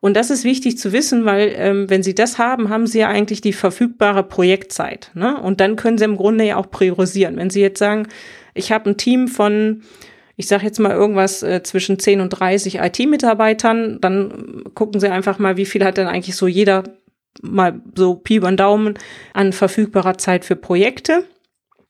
Und 0.00 0.14
das 0.14 0.30
ist 0.30 0.42
wichtig 0.42 0.78
zu 0.78 0.92
wissen, 0.92 1.24
weil 1.24 1.52
ähm, 1.54 1.88
wenn 1.88 2.02
Sie 2.02 2.16
das 2.16 2.36
haben, 2.36 2.70
haben 2.70 2.88
Sie 2.88 2.98
ja 2.98 3.08
eigentlich 3.08 3.40
die 3.40 3.52
verfügbare 3.52 4.24
Projektzeit. 4.24 5.12
Ne? 5.14 5.40
Und 5.40 5.60
dann 5.60 5.76
können 5.76 5.96
Sie 5.96 6.04
im 6.04 6.16
Grunde 6.16 6.42
ja 6.42 6.56
auch 6.56 6.68
priorisieren. 6.68 7.36
Wenn 7.36 7.50
Sie 7.50 7.60
jetzt 7.60 7.78
sagen, 7.78 8.08
ich 8.54 8.72
habe 8.72 8.90
ein 8.90 8.96
Team 8.96 9.28
von 9.28 9.82
ich 10.42 10.48
sage 10.48 10.64
jetzt 10.64 10.80
mal 10.80 10.90
irgendwas 10.90 11.44
äh, 11.44 11.62
zwischen 11.62 12.00
10 12.00 12.20
und 12.20 12.30
30 12.30 12.80
IT-Mitarbeitern, 12.80 14.00
dann 14.00 14.64
gucken 14.74 15.00
Sie 15.00 15.08
einfach 15.08 15.38
mal, 15.38 15.56
wie 15.56 15.66
viel 15.66 15.84
hat 15.84 15.98
denn 15.98 16.08
eigentlich 16.08 16.34
so 16.34 16.48
jeder 16.48 16.82
mal 17.42 17.80
so 17.94 18.16
Pi 18.16 18.34
über 18.34 18.50
den 18.50 18.56
Daumen 18.56 18.98
an 19.34 19.52
verfügbarer 19.52 20.18
Zeit 20.18 20.44
für 20.44 20.56
Projekte. 20.56 21.24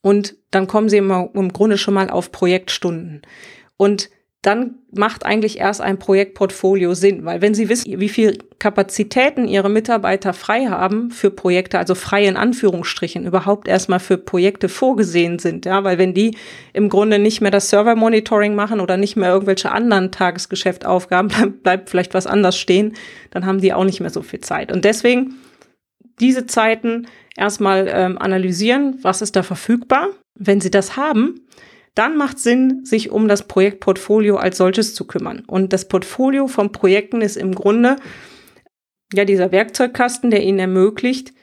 Und 0.02 0.36
dann 0.50 0.66
kommen 0.66 0.90
Sie 0.90 0.98
immer 0.98 1.30
im 1.32 1.54
Grunde 1.54 1.78
schon 1.78 1.94
mal 1.94 2.10
auf 2.10 2.30
Projektstunden. 2.30 3.22
Und 3.78 4.10
dann 4.42 4.74
macht 4.92 5.24
eigentlich 5.24 5.60
erst 5.60 5.80
ein 5.80 6.00
Projektportfolio 6.00 6.94
Sinn, 6.94 7.24
weil 7.24 7.40
wenn 7.40 7.54
Sie 7.54 7.68
wissen, 7.68 8.00
wie 8.00 8.08
viel 8.08 8.38
Kapazitäten 8.58 9.46
Ihre 9.46 9.70
Mitarbeiter 9.70 10.32
frei 10.32 10.66
haben 10.66 11.12
für 11.12 11.30
Projekte, 11.30 11.78
also 11.78 11.94
frei 11.94 12.26
in 12.26 12.36
Anführungsstrichen, 12.36 13.24
überhaupt 13.24 13.68
erstmal 13.68 14.00
für 14.00 14.18
Projekte 14.18 14.68
vorgesehen 14.68 15.38
sind, 15.38 15.64
ja, 15.64 15.84
weil 15.84 15.96
wenn 15.96 16.12
die 16.12 16.36
im 16.72 16.88
Grunde 16.88 17.20
nicht 17.20 17.40
mehr 17.40 17.52
das 17.52 17.70
Server-Monitoring 17.70 18.56
machen 18.56 18.80
oder 18.80 18.96
nicht 18.96 19.14
mehr 19.14 19.30
irgendwelche 19.30 19.70
anderen 19.70 20.10
Tagesgeschäftaufgaben, 20.10 21.30
dann 21.38 21.52
bleibt 21.60 21.88
vielleicht 21.88 22.12
was 22.12 22.26
anders 22.26 22.58
stehen, 22.58 22.94
dann 23.30 23.46
haben 23.46 23.60
die 23.60 23.72
auch 23.72 23.84
nicht 23.84 24.00
mehr 24.00 24.10
so 24.10 24.22
viel 24.22 24.40
Zeit. 24.40 24.72
Und 24.72 24.84
deswegen 24.84 25.36
diese 26.18 26.46
Zeiten 26.46 27.06
erstmal 27.36 27.88
ähm, 27.88 28.18
analysieren, 28.18 28.98
was 29.02 29.22
ist 29.22 29.36
da 29.36 29.44
verfügbar. 29.44 30.08
Wenn 30.34 30.60
Sie 30.60 30.70
das 30.70 30.96
haben, 30.96 31.46
dann 31.94 32.16
macht 32.16 32.38
Sinn, 32.38 32.84
sich 32.84 33.10
um 33.10 33.28
das 33.28 33.46
Projektportfolio 33.46 34.36
als 34.36 34.56
solches 34.56 34.94
zu 34.94 35.06
kümmern. 35.06 35.44
Und 35.46 35.72
das 35.72 35.88
Portfolio 35.88 36.46
von 36.46 36.72
Projekten 36.72 37.20
ist 37.20 37.36
im 37.36 37.54
Grunde 37.54 37.96
ja 39.12 39.24
dieser 39.24 39.52
Werkzeugkasten, 39.52 40.30
der 40.30 40.42
Ihnen 40.42 40.58
ermöglicht, 40.58 41.34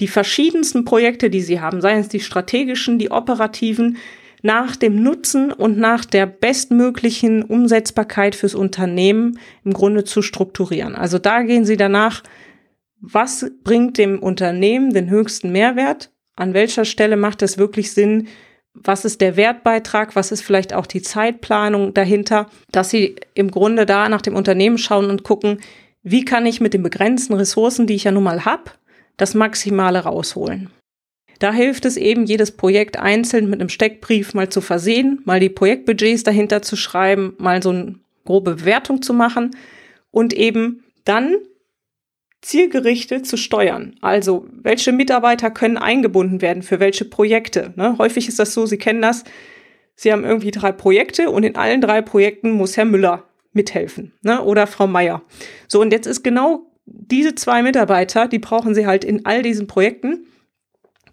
die 0.00 0.08
verschiedensten 0.08 0.84
Projekte, 0.84 1.28
die 1.28 1.42
Sie 1.42 1.60
haben, 1.60 1.80
seien 1.80 2.00
es 2.00 2.08
die 2.08 2.20
strategischen, 2.20 2.98
die 2.98 3.10
operativen, 3.10 3.98
nach 4.42 4.76
dem 4.76 5.02
Nutzen 5.02 5.52
und 5.52 5.78
nach 5.78 6.04
der 6.04 6.26
bestmöglichen 6.26 7.42
Umsetzbarkeit 7.42 8.36
fürs 8.36 8.54
Unternehmen 8.54 9.38
im 9.64 9.72
Grunde 9.72 10.04
zu 10.04 10.22
strukturieren. 10.22 10.94
Also 10.94 11.18
da 11.18 11.42
gehen 11.42 11.64
Sie 11.64 11.76
danach, 11.76 12.22
was 13.00 13.50
bringt 13.64 13.98
dem 13.98 14.20
Unternehmen 14.20 14.92
den 14.92 15.10
höchsten 15.10 15.50
Mehrwert? 15.50 16.12
An 16.36 16.54
welcher 16.54 16.84
Stelle 16.84 17.16
macht 17.16 17.42
es 17.42 17.58
wirklich 17.58 17.92
Sinn, 17.92 18.28
was 18.84 19.04
ist 19.04 19.20
der 19.20 19.36
Wertbeitrag, 19.36 20.16
was 20.16 20.32
ist 20.32 20.42
vielleicht 20.42 20.72
auch 20.72 20.86
die 20.86 21.02
Zeitplanung 21.02 21.94
dahinter, 21.94 22.48
dass 22.72 22.90
sie 22.90 23.16
im 23.34 23.50
Grunde 23.50 23.86
da 23.86 24.08
nach 24.08 24.22
dem 24.22 24.34
Unternehmen 24.34 24.78
schauen 24.78 25.10
und 25.10 25.22
gucken, 25.22 25.60
wie 26.02 26.24
kann 26.24 26.46
ich 26.46 26.60
mit 26.60 26.74
den 26.74 26.82
begrenzten 26.82 27.34
Ressourcen, 27.34 27.86
die 27.86 27.94
ich 27.94 28.04
ja 28.04 28.12
nun 28.12 28.22
mal 28.22 28.44
habe, 28.44 28.70
das 29.16 29.34
Maximale 29.34 30.00
rausholen. 30.00 30.70
Da 31.38 31.52
hilft 31.52 31.84
es 31.84 31.96
eben, 31.96 32.24
jedes 32.24 32.52
Projekt 32.52 32.98
einzeln 32.98 33.48
mit 33.48 33.60
einem 33.60 33.68
Steckbrief 33.68 34.34
mal 34.34 34.48
zu 34.48 34.60
versehen, 34.60 35.20
mal 35.24 35.40
die 35.40 35.48
Projektbudgets 35.48 36.24
dahinter 36.24 36.62
zu 36.62 36.76
schreiben, 36.76 37.34
mal 37.38 37.62
so 37.62 37.70
eine 37.70 37.94
grobe 38.24 38.56
Bewertung 38.56 39.02
zu 39.02 39.12
machen 39.12 39.52
und 40.10 40.32
eben 40.32 40.82
dann 41.04 41.36
zielgerichtet 42.40 43.26
zu 43.26 43.36
steuern. 43.36 43.96
Also, 44.00 44.46
welche 44.52 44.92
Mitarbeiter 44.92 45.50
können 45.50 45.76
eingebunden 45.76 46.40
werden 46.40 46.62
für 46.62 46.80
welche 46.80 47.04
Projekte? 47.04 47.72
Ne? 47.76 47.96
Häufig 47.98 48.28
ist 48.28 48.38
das 48.38 48.54
so, 48.54 48.66
Sie 48.66 48.78
kennen 48.78 49.02
das, 49.02 49.24
Sie 49.94 50.12
haben 50.12 50.24
irgendwie 50.24 50.52
drei 50.52 50.70
Projekte 50.70 51.30
und 51.30 51.42
in 51.42 51.56
allen 51.56 51.80
drei 51.80 52.02
Projekten 52.02 52.52
muss 52.52 52.76
Herr 52.76 52.84
Müller 52.84 53.24
mithelfen 53.52 54.12
ne? 54.22 54.42
oder 54.42 54.66
Frau 54.66 54.86
Meier. 54.86 55.22
So, 55.66 55.80
und 55.80 55.92
jetzt 55.92 56.06
ist 56.06 56.22
genau 56.22 56.66
diese 56.86 57.34
zwei 57.34 57.62
Mitarbeiter, 57.62 58.28
die 58.28 58.38
brauchen 58.38 58.74
Sie 58.74 58.86
halt 58.86 59.04
in 59.04 59.26
all 59.26 59.42
diesen 59.42 59.66
Projekten. 59.66 60.26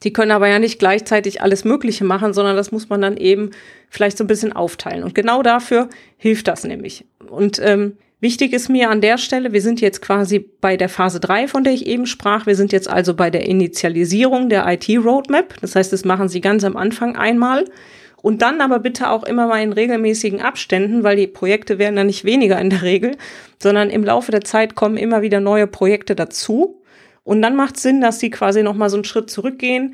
Die 0.03 0.13
können 0.13 0.31
aber 0.31 0.47
ja 0.47 0.59
nicht 0.59 0.77
gleichzeitig 0.77 1.41
alles 1.41 1.65
Mögliche 1.65 2.03
machen, 2.03 2.33
sondern 2.33 2.55
das 2.55 2.71
muss 2.71 2.89
man 2.89 3.01
dann 3.01 3.17
eben 3.17 3.51
vielleicht 3.89 4.17
so 4.17 4.23
ein 4.23 4.27
bisschen 4.27 4.53
aufteilen. 4.53 5.03
Und 5.03 5.15
genau 5.15 5.41
dafür 5.41 5.89
hilft 6.17 6.47
das 6.47 6.63
nämlich. 6.63 7.05
Und 7.27 7.59
ähm, 7.63 7.97
Wichtig 8.21 8.53
ist 8.53 8.69
mir 8.69 8.89
an 8.89 9.01
der 9.01 9.17
Stelle, 9.17 9.51
wir 9.51 9.61
sind 9.61 9.81
jetzt 9.81 10.01
quasi 10.01 10.39
bei 10.39 10.77
der 10.77 10.87
Phase 10.87 11.19
3, 11.19 11.47
von 11.47 11.63
der 11.63 11.73
ich 11.73 11.85
eben 11.85 12.05
sprach. 12.05 12.45
Wir 12.45 12.55
sind 12.55 12.71
jetzt 12.71 12.89
also 12.89 13.13
bei 13.13 13.29
der 13.29 13.45
Initialisierung 13.45 14.47
der 14.49 14.65
IT-Roadmap. 14.67 15.59
Das 15.59 15.75
heißt, 15.75 15.91
das 15.91 16.05
machen 16.05 16.29
Sie 16.29 16.39
ganz 16.39 16.63
am 16.63 16.77
Anfang 16.77 17.17
einmal. 17.17 17.65
Und 18.21 18.41
dann 18.41 18.61
aber 18.61 18.79
bitte 18.79 19.09
auch 19.09 19.23
immer 19.23 19.47
mal 19.47 19.61
in 19.61 19.73
regelmäßigen 19.73 20.41
Abständen, 20.41 21.03
weil 21.03 21.17
die 21.17 21.27
Projekte 21.27 21.77
werden 21.77 21.97
dann 21.97 22.07
nicht 22.07 22.23
weniger 22.23 22.59
in 22.59 22.69
der 22.69 22.81
Regel, 22.81 23.17
sondern 23.61 23.89
im 23.89 24.03
Laufe 24.03 24.31
der 24.31 24.41
Zeit 24.41 24.75
kommen 24.75 24.97
immer 24.97 25.21
wieder 25.21 25.41
neue 25.41 25.67
Projekte 25.67 26.15
dazu. 26.15 26.81
Und 27.23 27.41
dann 27.41 27.55
macht 27.55 27.75
es 27.75 27.83
Sinn, 27.83 28.01
dass 28.01 28.19
Sie 28.19 28.29
quasi 28.29 28.63
nochmal 28.63 28.89
so 28.89 28.97
einen 28.97 29.03
Schritt 29.03 29.29
zurückgehen, 29.29 29.93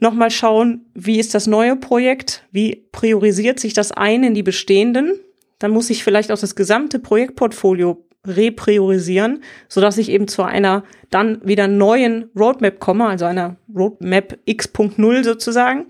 nochmal 0.00 0.30
schauen, 0.30 0.86
wie 0.94 1.20
ist 1.20 1.34
das 1.34 1.46
neue 1.46 1.76
Projekt, 1.76 2.44
wie 2.50 2.86
priorisiert 2.90 3.60
sich 3.60 3.74
das 3.74 3.92
ein 3.92 4.24
in 4.24 4.34
die 4.34 4.42
bestehenden 4.42 5.12
dann 5.58 5.70
muss 5.70 5.90
ich 5.90 6.04
vielleicht 6.04 6.30
auch 6.32 6.38
das 6.38 6.54
gesamte 6.54 6.98
Projektportfolio 6.98 8.04
repriorisieren, 8.26 9.42
so 9.68 9.80
dass 9.80 9.98
ich 9.98 10.10
eben 10.10 10.28
zu 10.28 10.42
einer 10.42 10.84
dann 11.10 11.40
wieder 11.44 11.68
neuen 11.68 12.30
Roadmap 12.36 12.80
komme, 12.80 13.06
also 13.06 13.24
einer 13.24 13.56
Roadmap 13.74 14.38
X.0 14.44 15.24
sozusagen. 15.24 15.86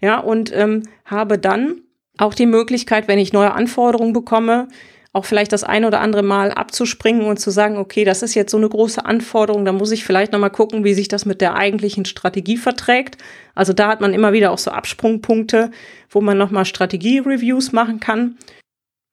Ja, 0.00 0.18
und 0.18 0.54
ähm, 0.54 0.82
habe 1.04 1.38
dann 1.38 1.82
auch 2.18 2.34
die 2.34 2.46
Möglichkeit, 2.46 3.08
wenn 3.08 3.18
ich 3.18 3.32
neue 3.32 3.52
Anforderungen 3.52 4.12
bekomme, 4.12 4.68
auch 5.12 5.24
vielleicht 5.24 5.52
das 5.52 5.64
ein 5.64 5.86
oder 5.86 6.00
andere 6.00 6.22
Mal 6.22 6.50
abzuspringen 6.50 7.24
und 7.24 7.38
zu 7.38 7.50
sagen, 7.50 7.78
okay, 7.78 8.04
das 8.04 8.22
ist 8.22 8.34
jetzt 8.34 8.50
so 8.50 8.58
eine 8.58 8.68
große 8.68 9.04
Anforderung, 9.04 9.64
da 9.64 9.72
muss 9.72 9.92
ich 9.92 10.04
vielleicht 10.04 10.32
nochmal 10.32 10.50
gucken, 10.50 10.84
wie 10.84 10.92
sich 10.92 11.08
das 11.08 11.24
mit 11.24 11.40
der 11.40 11.54
eigentlichen 11.54 12.04
Strategie 12.04 12.58
verträgt. 12.58 13.16
Also 13.54 13.72
da 13.72 13.88
hat 13.88 14.02
man 14.02 14.12
immer 14.12 14.34
wieder 14.34 14.50
auch 14.50 14.58
so 14.58 14.70
Absprungpunkte, 14.70 15.70
wo 16.10 16.20
man 16.20 16.36
nochmal 16.36 16.66
Strategie-Reviews 16.66 17.72
machen 17.72 17.98
kann 18.00 18.36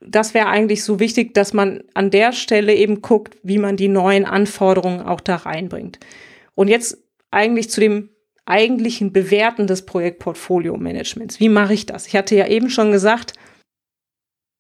das 0.06 0.34
wäre 0.34 0.48
eigentlich 0.48 0.84
so 0.84 1.00
wichtig, 1.00 1.34
dass 1.34 1.54
man 1.54 1.84
an 1.94 2.12
der 2.12 2.34
Stelle 2.34 2.74
eben 2.76 3.02
guckt, 3.02 3.38
wie 3.44 3.58
man 3.58 3.78
die 3.78 3.88
neuen 3.88 4.26
Anforderungen 4.26 5.02
auch 5.02 5.22
da 5.22 5.38
reinbringt. 5.38 6.00
Und 6.56 6.68
jetzt 6.68 6.98
eigentlich 7.32 7.70
zu 7.70 7.82
dem 7.82 8.10
eigentlichen 8.46 9.14
Bewerten 9.14 9.68
des 9.68 9.86
Projektportfolio-Managements. 9.86 11.40
Wie 11.40 11.50
mache 11.50 11.74
ich 11.74 11.86
das? 11.86 12.08
Ich 12.08 12.16
hatte 12.16 12.36
ja 12.36 12.48
eben 12.48 12.70
schon 12.70 12.92
gesagt, 12.92 13.34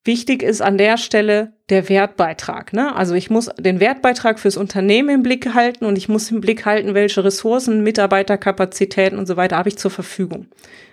Wichtig 0.05 0.43
ist 0.43 0.61
an 0.61 0.77
der 0.77 0.97
Stelle 0.97 1.53
der 1.69 1.87
Wertbeitrag. 1.87 2.73
Ne? 2.73 2.93
Also 2.93 3.13
ich 3.13 3.29
muss 3.29 3.49
den 3.57 3.79
Wertbeitrag 3.79 4.37
fürs 4.37 4.57
Unternehmen 4.57 5.09
im 5.09 5.23
Blick 5.23 5.53
halten 5.53 5.85
und 5.85 5.97
ich 5.97 6.09
muss 6.09 6.29
im 6.29 6.41
Blick 6.41 6.65
halten, 6.65 6.93
welche 6.93 7.23
Ressourcen, 7.23 7.83
Mitarbeiterkapazitäten 7.83 9.17
und 9.17 9.27
so 9.27 9.37
weiter 9.37 9.55
habe 9.55 9.69
ich 9.69 9.77
zur 9.77 9.91
Verfügung. 9.91 10.47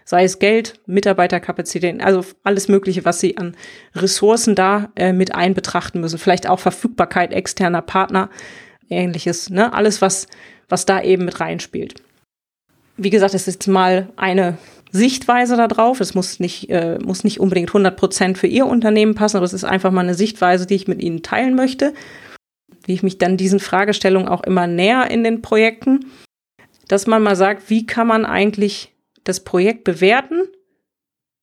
Sei 0.05 0.23
es 0.23 0.39
Geld, 0.39 0.81
Mitarbeiterkapazitäten, 0.87 2.01
also 2.01 2.25
alles 2.45 2.69
Mögliche, 2.69 3.05
was 3.05 3.19
Sie 3.19 3.37
an 3.37 3.57
Ressourcen 3.97 4.55
da 4.55 4.93
äh, 4.95 5.13
mit 5.13 5.35
einbetrachten 5.35 6.01
müssen. 6.01 6.19
Vielleicht 6.19 6.49
auch 6.49 6.61
Verfügbarkeit 6.61 7.33
externer 7.33 7.83
Partner, 7.83 8.31
ähnliches. 8.89 9.51
Ne? 9.51 9.73
Alles, 9.73 10.01
was, 10.01 10.29
was 10.69 10.87
da 10.87 11.03
eben 11.03 11.25
mit 11.25 11.41
reinspielt. 11.41 11.95
Wie 12.97 13.11
gesagt, 13.11 13.35
es 13.35 13.49
ist 13.49 13.67
mal 13.67 14.09
eine 14.17 14.57
Sichtweise 14.93 15.57
darauf. 15.57 16.01
Es 16.01 16.15
muss 16.15 16.41
nicht, 16.41 16.71
äh, 16.71 16.99
muss 16.99 17.25
nicht 17.25 17.41
unbedingt 17.41 17.71
100 17.71 17.97
Prozent 17.97 18.39
für 18.39 18.47
Ihr 18.47 18.67
Unternehmen 18.67 19.15
passen, 19.15 19.37
aber 19.37 19.47
es 19.47 19.53
ist 19.53 19.65
einfach 19.65 19.91
mal 19.91 20.03
eine 20.03 20.15
Sichtweise, 20.15 20.67
die 20.67 20.75
ich 20.75 20.89
mit 20.89 21.03
Ihnen 21.03 21.23
teilen 21.23 21.55
möchte, 21.55 21.95
wie 22.87 22.95
ich 22.95 23.03
mich 23.03 23.19
dann 23.19 23.37
diesen 23.37 23.61
Fragestellungen 23.61 24.29
auch 24.29 24.43
immer 24.43 24.67
näher 24.67 25.11
in 25.11 25.25
den 25.25 25.43
Projekten, 25.43 26.07
dass 26.89 27.07
man 27.07 27.23
mal 27.23 27.37
sagt, 27.37 27.71
wie 27.71 27.87
kann 27.87 28.07
man 28.07 28.25
eigentlich 28.25 28.93
das 29.25 29.41
Projekt 29.41 29.85
bewerten 29.85 30.43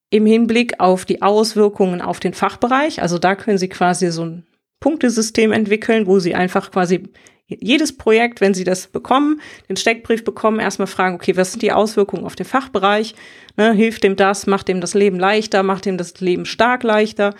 im 0.09 0.25
Hinblick 0.25 0.79
auf 0.79 1.05
die 1.05 1.21
Auswirkungen 1.21 2.01
auf 2.01 2.19
den 2.19 2.33
Fachbereich. 2.33 3.01
Also 3.01 3.17
da 3.17 3.35
können 3.35 3.57
Sie 3.57 3.69
quasi 3.69 4.11
so 4.11 4.25
ein 4.25 4.45
Punktesystem 4.79 5.51
entwickeln, 5.51 6.07
wo 6.07 6.19
Sie 6.19 6.35
einfach 6.35 6.71
quasi 6.71 7.09
jedes 7.47 7.95
Projekt, 7.95 8.41
wenn 8.41 8.53
Sie 8.53 8.63
das 8.63 8.87
bekommen, 8.87 9.41
den 9.69 9.77
Steckbrief 9.77 10.23
bekommen, 10.23 10.59
erstmal 10.59 10.87
fragen, 10.87 11.15
okay, 11.15 11.37
was 11.37 11.51
sind 11.51 11.61
die 11.61 11.71
Auswirkungen 11.71 12.25
auf 12.25 12.35
den 12.35 12.45
Fachbereich? 12.45 13.15
Ne, 13.55 13.73
hilft 13.73 14.03
dem 14.03 14.15
das, 14.15 14.47
macht 14.47 14.67
dem 14.67 14.81
das 14.81 14.93
Leben 14.93 15.17
leichter, 15.17 15.63
macht 15.63 15.85
dem 15.85 15.97
das 15.97 16.19
Leben 16.19 16.45
stark 16.45 16.83
leichter? 16.83 17.33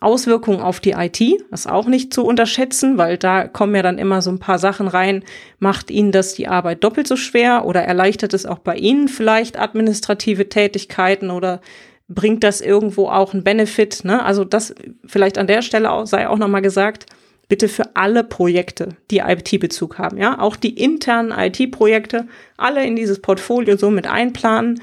Auswirkungen 0.00 0.60
auf 0.60 0.80
die 0.80 0.90
IT, 0.90 1.20
das 1.50 1.66
auch 1.66 1.86
nicht 1.86 2.12
zu 2.12 2.26
unterschätzen, 2.26 2.98
weil 2.98 3.16
da 3.16 3.46
kommen 3.46 3.74
ja 3.74 3.80
dann 3.80 3.96
immer 3.96 4.20
so 4.20 4.30
ein 4.30 4.40
paar 4.40 4.58
Sachen 4.58 4.88
rein. 4.88 5.22
Macht 5.60 5.90
Ihnen 5.90 6.12
das 6.12 6.34
die 6.34 6.48
Arbeit 6.48 6.84
doppelt 6.84 7.06
so 7.06 7.16
schwer 7.16 7.64
oder 7.64 7.82
erleichtert 7.82 8.34
es 8.34 8.44
auch 8.44 8.58
bei 8.58 8.76
Ihnen 8.76 9.08
vielleicht 9.08 9.58
administrative 9.58 10.48
Tätigkeiten 10.48 11.30
oder 11.30 11.60
bringt 12.08 12.44
das 12.44 12.60
irgendwo 12.60 13.08
auch 13.08 13.32
einen 13.32 13.44
Benefit? 13.44 14.04
Ne? 14.04 14.22
Also 14.22 14.44
das 14.44 14.74
vielleicht 15.06 15.38
an 15.38 15.46
der 15.46 15.62
Stelle 15.62 15.90
auch, 15.90 16.06
sei 16.06 16.28
auch 16.28 16.38
nochmal 16.38 16.62
gesagt 16.62 17.06
bitte 17.48 17.68
für 17.68 17.96
alle 17.96 18.24
Projekte, 18.24 18.96
die 19.10 19.18
IT-Bezug 19.18 19.98
haben, 19.98 20.18
ja, 20.18 20.38
auch 20.38 20.56
die 20.56 20.78
internen 20.78 21.30
IT-Projekte, 21.30 22.26
alle 22.56 22.84
in 22.84 22.96
dieses 22.96 23.20
Portfolio 23.20 23.76
so 23.76 23.90
mit 23.90 24.06
einplanen. 24.06 24.80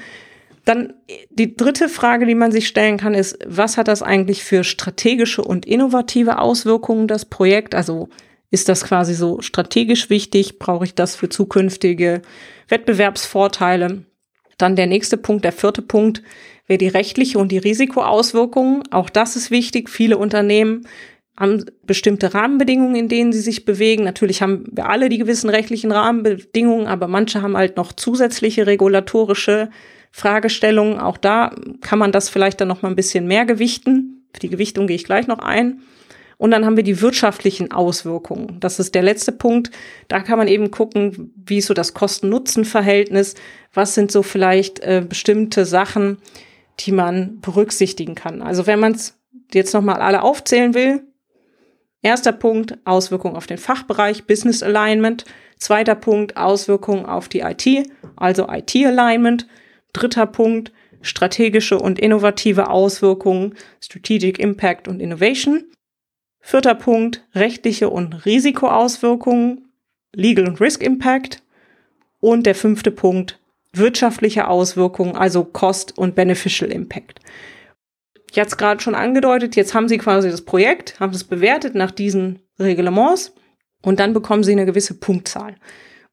Dann 0.64 0.92
die 1.30 1.56
dritte 1.56 1.88
Frage, 1.88 2.24
die 2.24 2.36
man 2.36 2.52
sich 2.52 2.68
stellen 2.68 2.96
kann, 2.96 3.14
ist, 3.14 3.38
was 3.46 3.76
hat 3.76 3.88
das 3.88 4.02
eigentlich 4.02 4.44
für 4.44 4.62
strategische 4.62 5.42
und 5.42 5.66
innovative 5.66 6.38
Auswirkungen, 6.38 7.08
das 7.08 7.24
Projekt? 7.24 7.74
Also 7.74 8.08
ist 8.50 8.68
das 8.68 8.84
quasi 8.84 9.14
so 9.14 9.40
strategisch 9.40 10.08
wichtig? 10.08 10.60
Brauche 10.60 10.84
ich 10.84 10.94
das 10.94 11.16
für 11.16 11.28
zukünftige 11.28 12.22
Wettbewerbsvorteile? 12.68 14.04
Dann 14.56 14.76
der 14.76 14.86
nächste 14.86 15.16
Punkt, 15.16 15.44
der 15.44 15.52
vierte 15.52 15.82
Punkt, 15.82 16.22
wäre 16.66 16.78
die 16.78 16.88
rechtliche 16.88 17.38
und 17.38 17.50
die 17.50 17.58
Risikoauswirkungen. 17.58 18.84
Auch 18.92 19.10
das 19.10 19.34
ist 19.34 19.50
wichtig. 19.50 19.90
Viele 19.90 20.16
Unternehmen 20.16 20.86
haben 21.36 21.64
bestimmte 21.86 22.34
Rahmenbedingungen, 22.34 22.94
in 22.94 23.08
denen 23.08 23.32
sie 23.32 23.40
sich 23.40 23.64
bewegen. 23.64 24.04
Natürlich 24.04 24.42
haben 24.42 24.64
wir 24.70 24.88
alle 24.88 25.08
die 25.08 25.18
gewissen 25.18 25.48
rechtlichen 25.48 25.90
Rahmenbedingungen, 25.90 26.86
aber 26.86 27.08
manche 27.08 27.42
haben 27.42 27.56
halt 27.56 27.76
noch 27.76 27.92
zusätzliche 27.92 28.66
regulatorische 28.66 29.70
Fragestellungen. 30.10 30.98
Auch 30.98 31.16
da 31.16 31.54
kann 31.80 31.98
man 31.98 32.12
das 32.12 32.28
vielleicht 32.28 32.60
dann 32.60 32.68
noch 32.68 32.82
mal 32.82 32.90
ein 32.90 32.96
bisschen 32.96 33.26
mehr 33.26 33.46
gewichten. 33.46 34.26
Für 34.34 34.40
die 34.40 34.50
Gewichtung 34.50 34.86
gehe 34.86 34.96
ich 34.96 35.04
gleich 35.04 35.26
noch 35.26 35.38
ein. 35.38 35.80
Und 36.36 36.50
dann 36.50 36.66
haben 36.66 36.76
wir 36.76 36.82
die 36.82 37.00
wirtschaftlichen 37.00 37.70
Auswirkungen. 37.72 38.58
Das 38.58 38.78
ist 38.78 38.94
der 38.94 39.02
letzte 39.02 39.32
Punkt. 39.32 39.70
Da 40.08 40.20
kann 40.20 40.38
man 40.38 40.48
eben 40.48 40.70
gucken, 40.70 41.32
wie 41.36 41.58
ist 41.58 41.66
so 41.66 41.74
das 41.74 41.94
Kosten-Nutzen-Verhältnis? 41.94 43.36
Was 43.72 43.94
sind 43.94 44.10
so 44.10 44.22
vielleicht 44.22 44.80
äh, 44.80 45.04
bestimmte 45.08 45.64
Sachen, 45.64 46.18
die 46.80 46.92
man 46.92 47.40
berücksichtigen 47.40 48.16
kann? 48.16 48.42
Also 48.42 48.66
wenn 48.66 48.80
man 48.80 48.92
es 48.92 49.18
jetzt 49.54 49.72
noch 49.72 49.82
mal 49.82 50.00
alle 50.00 50.22
aufzählen 50.22 50.74
will, 50.74 51.04
Erster 52.02 52.32
Punkt, 52.32 52.76
Auswirkungen 52.84 53.36
auf 53.36 53.46
den 53.46 53.58
Fachbereich, 53.58 54.24
Business 54.26 54.62
Alignment. 54.62 55.24
Zweiter 55.56 55.94
Punkt, 55.94 56.36
Auswirkungen 56.36 57.06
auf 57.06 57.28
die 57.28 57.40
IT, 57.40 57.88
also 58.16 58.48
IT 58.48 58.74
Alignment. 58.74 59.46
Dritter 59.92 60.26
Punkt, 60.26 60.72
strategische 61.02 61.78
und 61.78 62.00
innovative 62.00 62.68
Auswirkungen, 62.68 63.54
Strategic 63.80 64.40
Impact 64.40 64.88
und 64.88 65.00
Innovation. 65.00 65.64
Vierter 66.40 66.74
Punkt, 66.74 67.24
rechtliche 67.34 67.88
und 67.88 68.26
Risikoauswirkungen, 68.26 69.68
Legal 70.12 70.48
und 70.48 70.60
Risk 70.60 70.82
Impact. 70.82 71.42
Und 72.18 72.46
der 72.46 72.56
fünfte 72.56 72.90
Punkt, 72.90 73.38
wirtschaftliche 73.72 74.48
Auswirkungen, 74.48 75.16
also 75.16 75.44
Cost 75.44 75.96
und 75.96 76.16
Beneficial 76.16 76.72
Impact. 76.72 77.20
Ich 78.32 78.38
hatte 78.38 78.48
es 78.48 78.56
gerade 78.56 78.80
schon 78.80 78.94
angedeutet, 78.94 79.56
jetzt 79.56 79.74
haben 79.74 79.88
Sie 79.88 79.98
quasi 79.98 80.30
das 80.30 80.40
Projekt, 80.40 80.98
haben 80.98 81.12
es 81.12 81.22
bewertet 81.22 81.74
nach 81.74 81.90
diesen 81.90 82.38
Reglements 82.58 83.34
und 83.82 84.00
dann 84.00 84.14
bekommen 84.14 84.42
Sie 84.42 84.52
eine 84.52 84.64
gewisse 84.64 84.94
Punktzahl. 84.94 85.56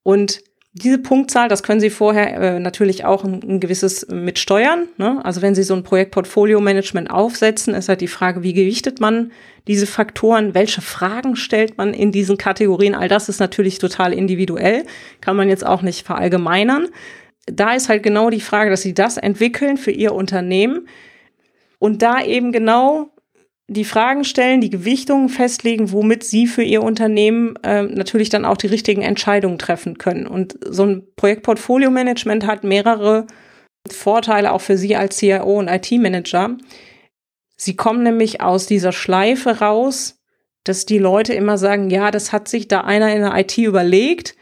Und 0.04 0.42
diese 0.74 0.98
Punktzahl, 0.98 1.48
das 1.48 1.64
können 1.64 1.80
Sie 1.80 1.90
vorher 1.90 2.36
äh, 2.36 2.60
natürlich 2.60 3.06
auch 3.06 3.24
ein, 3.24 3.42
ein 3.42 3.60
gewisses 3.62 4.06
mit 4.10 4.38
steuern. 4.38 4.90
Ne? 4.98 5.24
Also 5.24 5.42
wenn 5.42 5.56
Sie 5.56 5.64
so 5.64 5.74
ein 5.74 5.84
Projektportfolio-Management 5.84 7.10
aufsetzen, 7.10 7.74
ist 7.74 7.88
halt 7.88 8.02
die 8.02 8.08
Frage, 8.08 8.44
wie 8.44 8.54
gewichtet 8.54 9.00
man 9.00 9.32
diese 9.68 9.88
Faktoren, 9.88 10.54
welche 10.54 10.82
Fragen 10.82 11.38
stellt 11.38 11.78
man 11.78 11.94
in 11.94 12.12
diesen 12.12 12.38
Kategorien. 12.38 12.96
All 12.96 13.08
das 13.08 13.30
ist 13.30 13.40
natürlich 13.40 13.80
total 13.80 14.12
individuell, 14.12 14.84
kann 15.22 15.38
man 15.38 15.48
jetzt 15.48 15.66
auch 15.66 15.82
nicht 15.82 16.06
verallgemeinern. 16.06 16.90
Da 17.46 17.76
ist 17.76 17.88
halt 17.88 18.04
genau 18.04 18.30
die 18.30 18.42
Frage, 18.42 18.70
dass 18.70 18.82
Sie 18.82 18.94
das 18.94 19.16
entwickeln 19.16 19.78
für 19.78 19.92
Ihr 19.92 20.14
Unternehmen 20.14 20.86
und 21.79 22.01
da 22.01 22.24
eben 22.24 22.51
genau 22.51 23.09
die 23.67 23.86
Fragen 23.86 24.24
stellen, 24.24 24.62
die 24.62 24.71
Gewichtungen 24.71 25.29
festlegen, 25.29 25.91
womit 25.91 26.24
sie 26.24 26.48
für 26.48 26.63
ihr 26.63 26.81
Unternehmen 26.81 27.55
äh, 27.63 27.83
natürlich 27.83 28.29
dann 28.29 28.45
auch 28.45 28.57
die 28.57 28.67
richtigen 28.67 29.01
Entscheidungen 29.01 29.59
treffen 29.59 29.98
können. 29.98 30.25
Und 30.25 30.57
so 30.67 30.86
ein 30.86 31.03
Projektportfolio-Management 31.15 32.48
hat 32.48 32.63
mehrere 32.63 33.27
Vorteile 33.88 34.51
auch 34.51 34.62
für 34.62 34.77
Sie 34.77 34.95
als 34.95 35.17
CIO 35.17 35.59
und 35.59 35.67
IT-Manager. 35.67 36.57
Sie 37.55 37.75
kommen 37.75 38.03
nämlich 38.03 38.41
aus 38.41 38.65
dieser 38.65 38.91
Schleife 38.91 39.59
raus, 39.59 40.19
dass 40.63 40.86
die 40.86 40.98
Leute 40.98 41.33
immer 41.33 41.57
sagen, 41.57 41.89
ja, 41.89 42.12
das 42.12 42.33
hat 42.33 42.48
sich 42.48 42.67
da 42.67 42.81
einer 42.81 43.13
in 43.13 43.21
der 43.21 43.38
IT 43.38 43.57
überlegt 43.57 44.36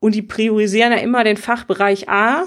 und 0.00 0.14
die 0.14 0.22
priorisieren 0.22 0.92
ja 0.92 0.98
immer 0.98 1.24
den 1.24 1.36
Fachbereich 1.36 2.08
A, 2.08 2.44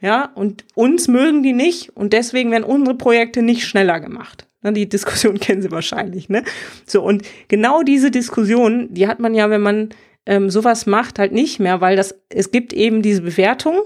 ja, 0.00 0.30
und 0.34 0.64
uns 0.74 1.08
mögen 1.08 1.42
die 1.42 1.52
nicht 1.52 1.96
und 1.96 2.12
deswegen 2.12 2.50
werden 2.50 2.64
unsere 2.64 2.96
Projekte 2.96 3.42
nicht 3.42 3.66
schneller 3.66 4.00
gemacht. 4.00 4.46
Die 4.62 4.88
Diskussion 4.88 5.40
kennen 5.40 5.62
Sie 5.62 5.70
wahrscheinlich, 5.70 6.28
ne? 6.28 6.44
So, 6.86 7.02
und 7.02 7.22
genau 7.48 7.82
diese 7.82 8.10
Diskussion, 8.10 8.88
die 8.92 9.06
hat 9.06 9.20
man 9.20 9.34
ja, 9.34 9.50
wenn 9.50 9.62
man 9.62 9.90
ähm, 10.26 10.50
sowas 10.50 10.86
macht, 10.86 11.18
halt 11.18 11.32
nicht 11.32 11.60
mehr, 11.60 11.80
weil 11.80 11.96
das, 11.96 12.14
es 12.28 12.50
gibt 12.50 12.72
eben 12.72 13.02
diese 13.02 13.22
Bewertung 13.22 13.80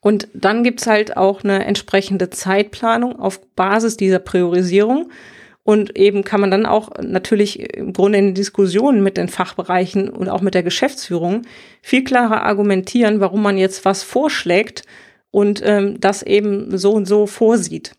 und 0.00 0.26
dann 0.34 0.64
gibt's 0.64 0.88
halt 0.88 1.16
auch 1.16 1.44
eine 1.44 1.64
entsprechende 1.64 2.28
Zeitplanung 2.28 3.18
auf 3.18 3.40
Basis 3.54 3.96
dieser 3.96 4.18
Priorisierung. 4.18 5.10
Und 5.64 5.96
eben 5.96 6.24
kann 6.24 6.40
man 6.40 6.50
dann 6.50 6.66
auch 6.66 6.90
natürlich 7.00 7.60
im 7.76 7.92
Grunde 7.92 8.18
in 8.18 8.34
Diskussionen 8.34 9.04
mit 9.04 9.16
den 9.16 9.28
Fachbereichen 9.28 10.08
und 10.08 10.28
auch 10.28 10.40
mit 10.40 10.54
der 10.54 10.64
Geschäftsführung 10.64 11.42
viel 11.82 12.02
klarer 12.02 12.42
argumentieren, 12.42 13.20
warum 13.20 13.42
man 13.42 13.56
jetzt 13.56 13.84
was 13.84 14.02
vorschlägt 14.02 14.82
und 15.32 15.60
ähm, 15.64 15.98
das 15.98 16.22
eben 16.22 16.78
so 16.78 16.92
und 16.92 17.06
so 17.06 17.26
vorsieht. 17.26 17.96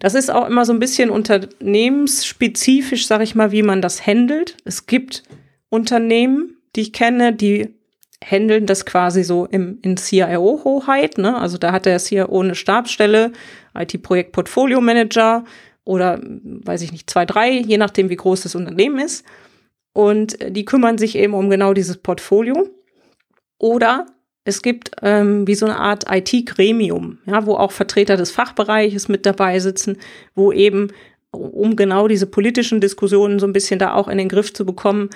Das 0.00 0.14
ist 0.14 0.30
auch 0.30 0.46
immer 0.46 0.66
so 0.66 0.74
ein 0.74 0.80
bisschen 0.80 1.08
unternehmensspezifisch, 1.08 3.06
sage 3.06 3.24
ich 3.24 3.34
mal, 3.34 3.52
wie 3.52 3.62
man 3.62 3.80
das 3.80 4.06
handelt. 4.06 4.58
Es 4.64 4.86
gibt 4.86 5.22
Unternehmen, 5.70 6.58
die 6.76 6.82
ich 6.82 6.92
kenne, 6.92 7.32
die 7.32 7.74
handeln 8.22 8.66
das 8.66 8.84
quasi 8.84 9.22
so 9.22 9.46
im, 9.46 9.78
in 9.82 9.96
CIO-Hoheit. 9.96 11.18
Ne? 11.18 11.36
Also 11.36 11.56
da 11.56 11.72
hat 11.72 11.86
der 11.86 11.98
CIO 11.98 12.40
eine 12.40 12.54
Stabsstelle, 12.54 13.32
IT-Projekt-Portfolio-Manager 13.74 15.44
oder, 15.84 16.20
weiß 16.22 16.82
ich 16.82 16.92
nicht, 16.92 17.08
zwei, 17.08 17.24
drei, 17.24 17.52
je 17.52 17.78
nachdem, 17.78 18.10
wie 18.10 18.16
groß 18.16 18.42
das 18.42 18.54
Unternehmen 18.54 18.98
ist. 18.98 19.24
Und 19.92 20.36
die 20.48 20.64
kümmern 20.64 20.98
sich 20.98 21.16
eben 21.16 21.34
um 21.34 21.48
genau 21.48 21.74
dieses 21.74 21.98
Portfolio. 21.98 22.68
Oder 23.58 24.06
es 24.44 24.62
gibt 24.62 24.90
ähm, 25.02 25.46
wie 25.46 25.54
so 25.54 25.66
eine 25.66 25.78
Art 25.78 26.04
IT-Gremium, 26.10 27.18
ja, 27.26 27.46
wo 27.46 27.54
auch 27.54 27.72
Vertreter 27.72 28.16
des 28.16 28.30
Fachbereiches 28.30 29.08
mit 29.08 29.24
dabei 29.24 29.58
sitzen, 29.60 29.98
wo 30.34 30.52
eben, 30.52 30.88
um 31.30 31.76
genau 31.76 32.08
diese 32.08 32.26
politischen 32.26 32.80
Diskussionen 32.80 33.38
so 33.38 33.46
ein 33.46 33.52
bisschen 33.52 33.78
da 33.78 33.94
auch 33.94 34.08
in 34.08 34.18
den 34.18 34.28
Griff 34.28 34.52
zu 34.52 34.66
bekommen, 34.66 35.10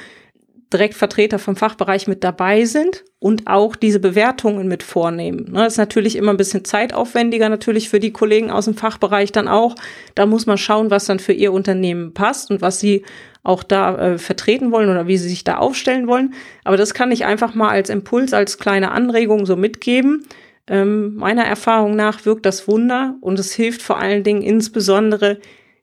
direkt 0.72 0.94
Vertreter 0.94 1.38
vom 1.38 1.56
Fachbereich 1.56 2.08
mit 2.08 2.24
dabei 2.24 2.64
sind 2.64 3.04
und 3.18 3.46
auch 3.46 3.76
diese 3.76 4.00
Bewertungen 4.00 4.66
mit 4.66 4.82
vornehmen. 4.82 5.52
Ne, 5.52 5.64
das 5.64 5.74
ist 5.74 5.78
natürlich 5.78 6.16
immer 6.16 6.32
ein 6.32 6.36
bisschen 6.36 6.64
zeitaufwendiger, 6.64 7.48
natürlich 7.48 7.88
für 7.88 8.00
die 8.00 8.12
Kollegen 8.12 8.50
aus 8.50 8.64
dem 8.64 8.74
Fachbereich 8.74 9.30
dann 9.30 9.48
auch. 9.48 9.76
Da 10.14 10.26
muss 10.26 10.46
man 10.46 10.58
schauen, 10.58 10.90
was 10.90 11.06
dann 11.06 11.20
für 11.20 11.32
ihr 11.32 11.52
Unternehmen 11.52 12.14
passt 12.14 12.50
und 12.50 12.62
was 12.62 12.80
sie 12.80 13.04
auch 13.46 13.62
da 13.62 13.96
äh, 13.96 14.18
vertreten 14.18 14.72
wollen 14.72 14.90
oder 14.90 15.06
wie 15.06 15.16
sie 15.16 15.28
sich 15.28 15.44
da 15.44 15.58
aufstellen 15.58 16.06
wollen. 16.08 16.34
Aber 16.64 16.76
das 16.76 16.94
kann 16.94 17.12
ich 17.12 17.24
einfach 17.24 17.54
mal 17.54 17.70
als 17.70 17.90
Impuls, 17.90 18.32
als 18.32 18.58
kleine 18.58 18.90
Anregung 18.90 19.46
so 19.46 19.56
mitgeben. 19.56 20.26
Ähm, 20.66 21.14
meiner 21.14 21.44
Erfahrung 21.44 21.94
nach 21.94 22.24
wirkt 22.24 22.44
das 22.44 22.66
Wunder 22.66 23.16
und 23.20 23.38
es 23.38 23.52
hilft 23.52 23.82
vor 23.82 23.98
allen 23.98 24.24
Dingen 24.24 24.42
insbesondere 24.42 25.38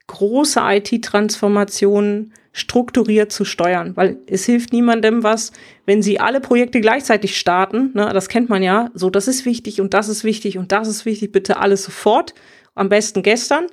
große 0.07 0.59
IT-Transformationen 0.61 2.33
strukturiert 2.51 3.31
zu 3.31 3.45
steuern, 3.45 3.95
weil 3.95 4.17
es 4.27 4.45
hilft 4.45 4.73
niemandem 4.73 5.23
was, 5.23 5.53
wenn 5.85 6.03
sie 6.03 6.19
alle 6.19 6.39
Projekte 6.39 6.81
gleichzeitig 6.81 7.37
starten. 7.39 7.91
Ne, 7.93 8.11
das 8.13 8.29
kennt 8.29 8.49
man 8.49 8.61
ja. 8.61 8.91
So, 8.93 9.09
das 9.09 9.27
ist 9.27 9.45
wichtig 9.45 9.81
und 9.81 9.93
das 9.93 10.09
ist 10.09 10.23
wichtig 10.23 10.57
und 10.57 10.71
das 10.71 10.87
ist 10.87 11.05
wichtig. 11.05 11.31
Bitte 11.31 11.57
alles 11.57 11.83
sofort. 11.83 12.35
Am 12.75 12.89
besten 12.89 13.23
gestern. 13.23 13.67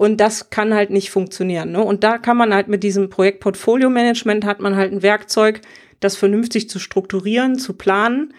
Und 0.00 0.16
das 0.18 0.48
kann 0.48 0.72
halt 0.72 0.88
nicht 0.88 1.10
funktionieren. 1.10 1.72
Ne? 1.72 1.84
Und 1.84 2.04
da 2.04 2.16
kann 2.16 2.38
man 2.38 2.54
halt 2.54 2.68
mit 2.68 2.82
diesem 2.82 3.10
Projekt 3.10 3.40
Portfolio 3.40 3.90
Management 3.90 4.46
hat 4.46 4.58
man 4.58 4.74
halt 4.74 4.92
ein 4.92 5.02
Werkzeug, 5.02 5.60
das 6.00 6.16
vernünftig 6.16 6.70
zu 6.70 6.78
strukturieren, 6.78 7.58
zu 7.58 7.74
planen 7.74 8.32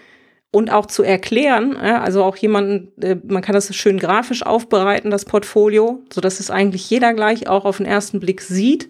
und 0.50 0.72
auch 0.72 0.88
zu 0.88 1.04
erklären. 1.04 1.74
Ja? 1.74 2.02
Also 2.02 2.24
auch 2.24 2.36
jemanden, 2.36 3.00
äh, 3.00 3.16
man 3.28 3.44
kann 3.44 3.54
das 3.54 3.76
schön 3.76 4.00
grafisch 4.00 4.44
aufbereiten, 4.44 5.12
das 5.12 5.26
Portfolio, 5.26 6.04
so 6.12 6.20
dass 6.20 6.40
es 6.40 6.50
eigentlich 6.50 6.90
jeder 6.90 7.14
gleich 7.14 7.48
auch 7.48 7.66
auf 7.66 7.78
den 7.78 7.86
ersten 7.86 8.20
Blick 8.20 8.42
sieht. 8.42 8.88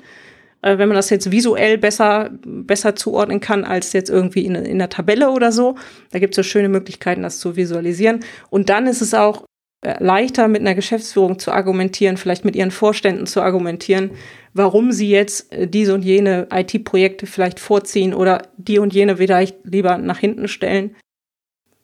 Äh, 0.62 0.78
wenn 0.78 0.88
man 0.88 0.96
das 0.96 1.10
jetzt 1.10 1.30
visuell 1.30 1.78
besser, 1.78 2.30
besser 2.46 2.96
zuordnen 2.96 3.42
kann 3.42 3.66
als 3.66 3.92
jetzt 3.92 4.10
irgendwie 4.10 4.46
in, 4.46 4.56
in 4.56 4.80
der 4.80 4.88
Tabelle 4.88 5.32
oder 5.32 5.52
so. 5.52 5.76
Da 6.12 6.20
gibt 6.20 6.36
es 6.36 6.38
so 6.38 6.44
schöne 6.44 6.70
Möglichkeiten, 6.70 7.24
das 7.24 7.40
zu 7.40 7.58
visualisieren. 7.58 8.22
Und 8.50 8.70
dann 8.70 8.88
ist 8.88 9.02
es 9.02 9.14
auch 9.14 9.44
leichter 9.82 10.48
mit 10.48 10.62
einer 10.62 10.76
Geschäftsführung 10.76 11.40
zu 11.40 11.52
argumentieren, 11.52 12.18
vielleicht 12.18 12.46
mit 12.46 12.56
ihren 12.56 12.72
Vorständen 12.72 13.26
zu 13.26 13.42
argumentieren, 13.42 14.12
warum 14.54 14.92
sie 14.92 15.10
jetzt 15.10 15.52
äh, 15.52 15.68
diese 15.68 15.94
und 15.94 16.04
jene 16.04 16.48
IT-Projekte 16.52 17.26
vielleicht 17.26 17.60
vorziehen 17.60 18.14
oder 18.14 18.50
die 18.58 18.80
und 18.80 18.94
jene 18.94 19.18
vielleicht 19.18 19.58
lieber 19.64 19.98
nach 19.98 20.20
hinten 20.20 20.48
stellen. 20.48 20.96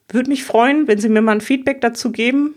Würde 0.10 0.30
mich 0.30 0.44
freuen, 0.44 0.88
wenn 0.88 1.00
Sie 1.00 1.10
mir 1.10 1.22
mal 1.22 1.34
ein 1.34 1.42
Feedback 1.42 1.82
dazu 1.82 2.14
geben. 2.14 2.56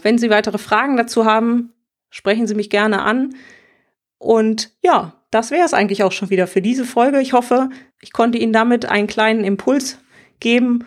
Wenn 0.00 0.16
Sie 0.16 0.30
weitere 0.30 0.56
Fragen 0.56 0.96
dazu 0.96 1.26
haben, 1.26 1.74
sprechen 2.08 2.46
Sie 2.46 2.54
mich 2.54 2.70
gerne 2.70 3.02
an. 3.02 3.34
Und 4.16 4.70
ja, 4.82 5.20
das 5.30 5.50
wäre 5.50 5.66
es 5.66 5.74
eigentlich 5.74 6.02
auch 6.02 6.12
schon 6.12 6.30
wieder 6.30 6.46
für 6.46 6.62
diese 6.62 6.86
Folge. 6.86 7.20
Ich 7.20 7.34
hoffe, 7.34 7.68
ich 8.00 8.12
konnte 8.12 8.38
Ihnen 8.38 8.54
damit 8.54 8.86
einen 8.86 9.06
kleinen 9.06 9.44
Impuls 9.44 9.98
geben, 10.40 10.86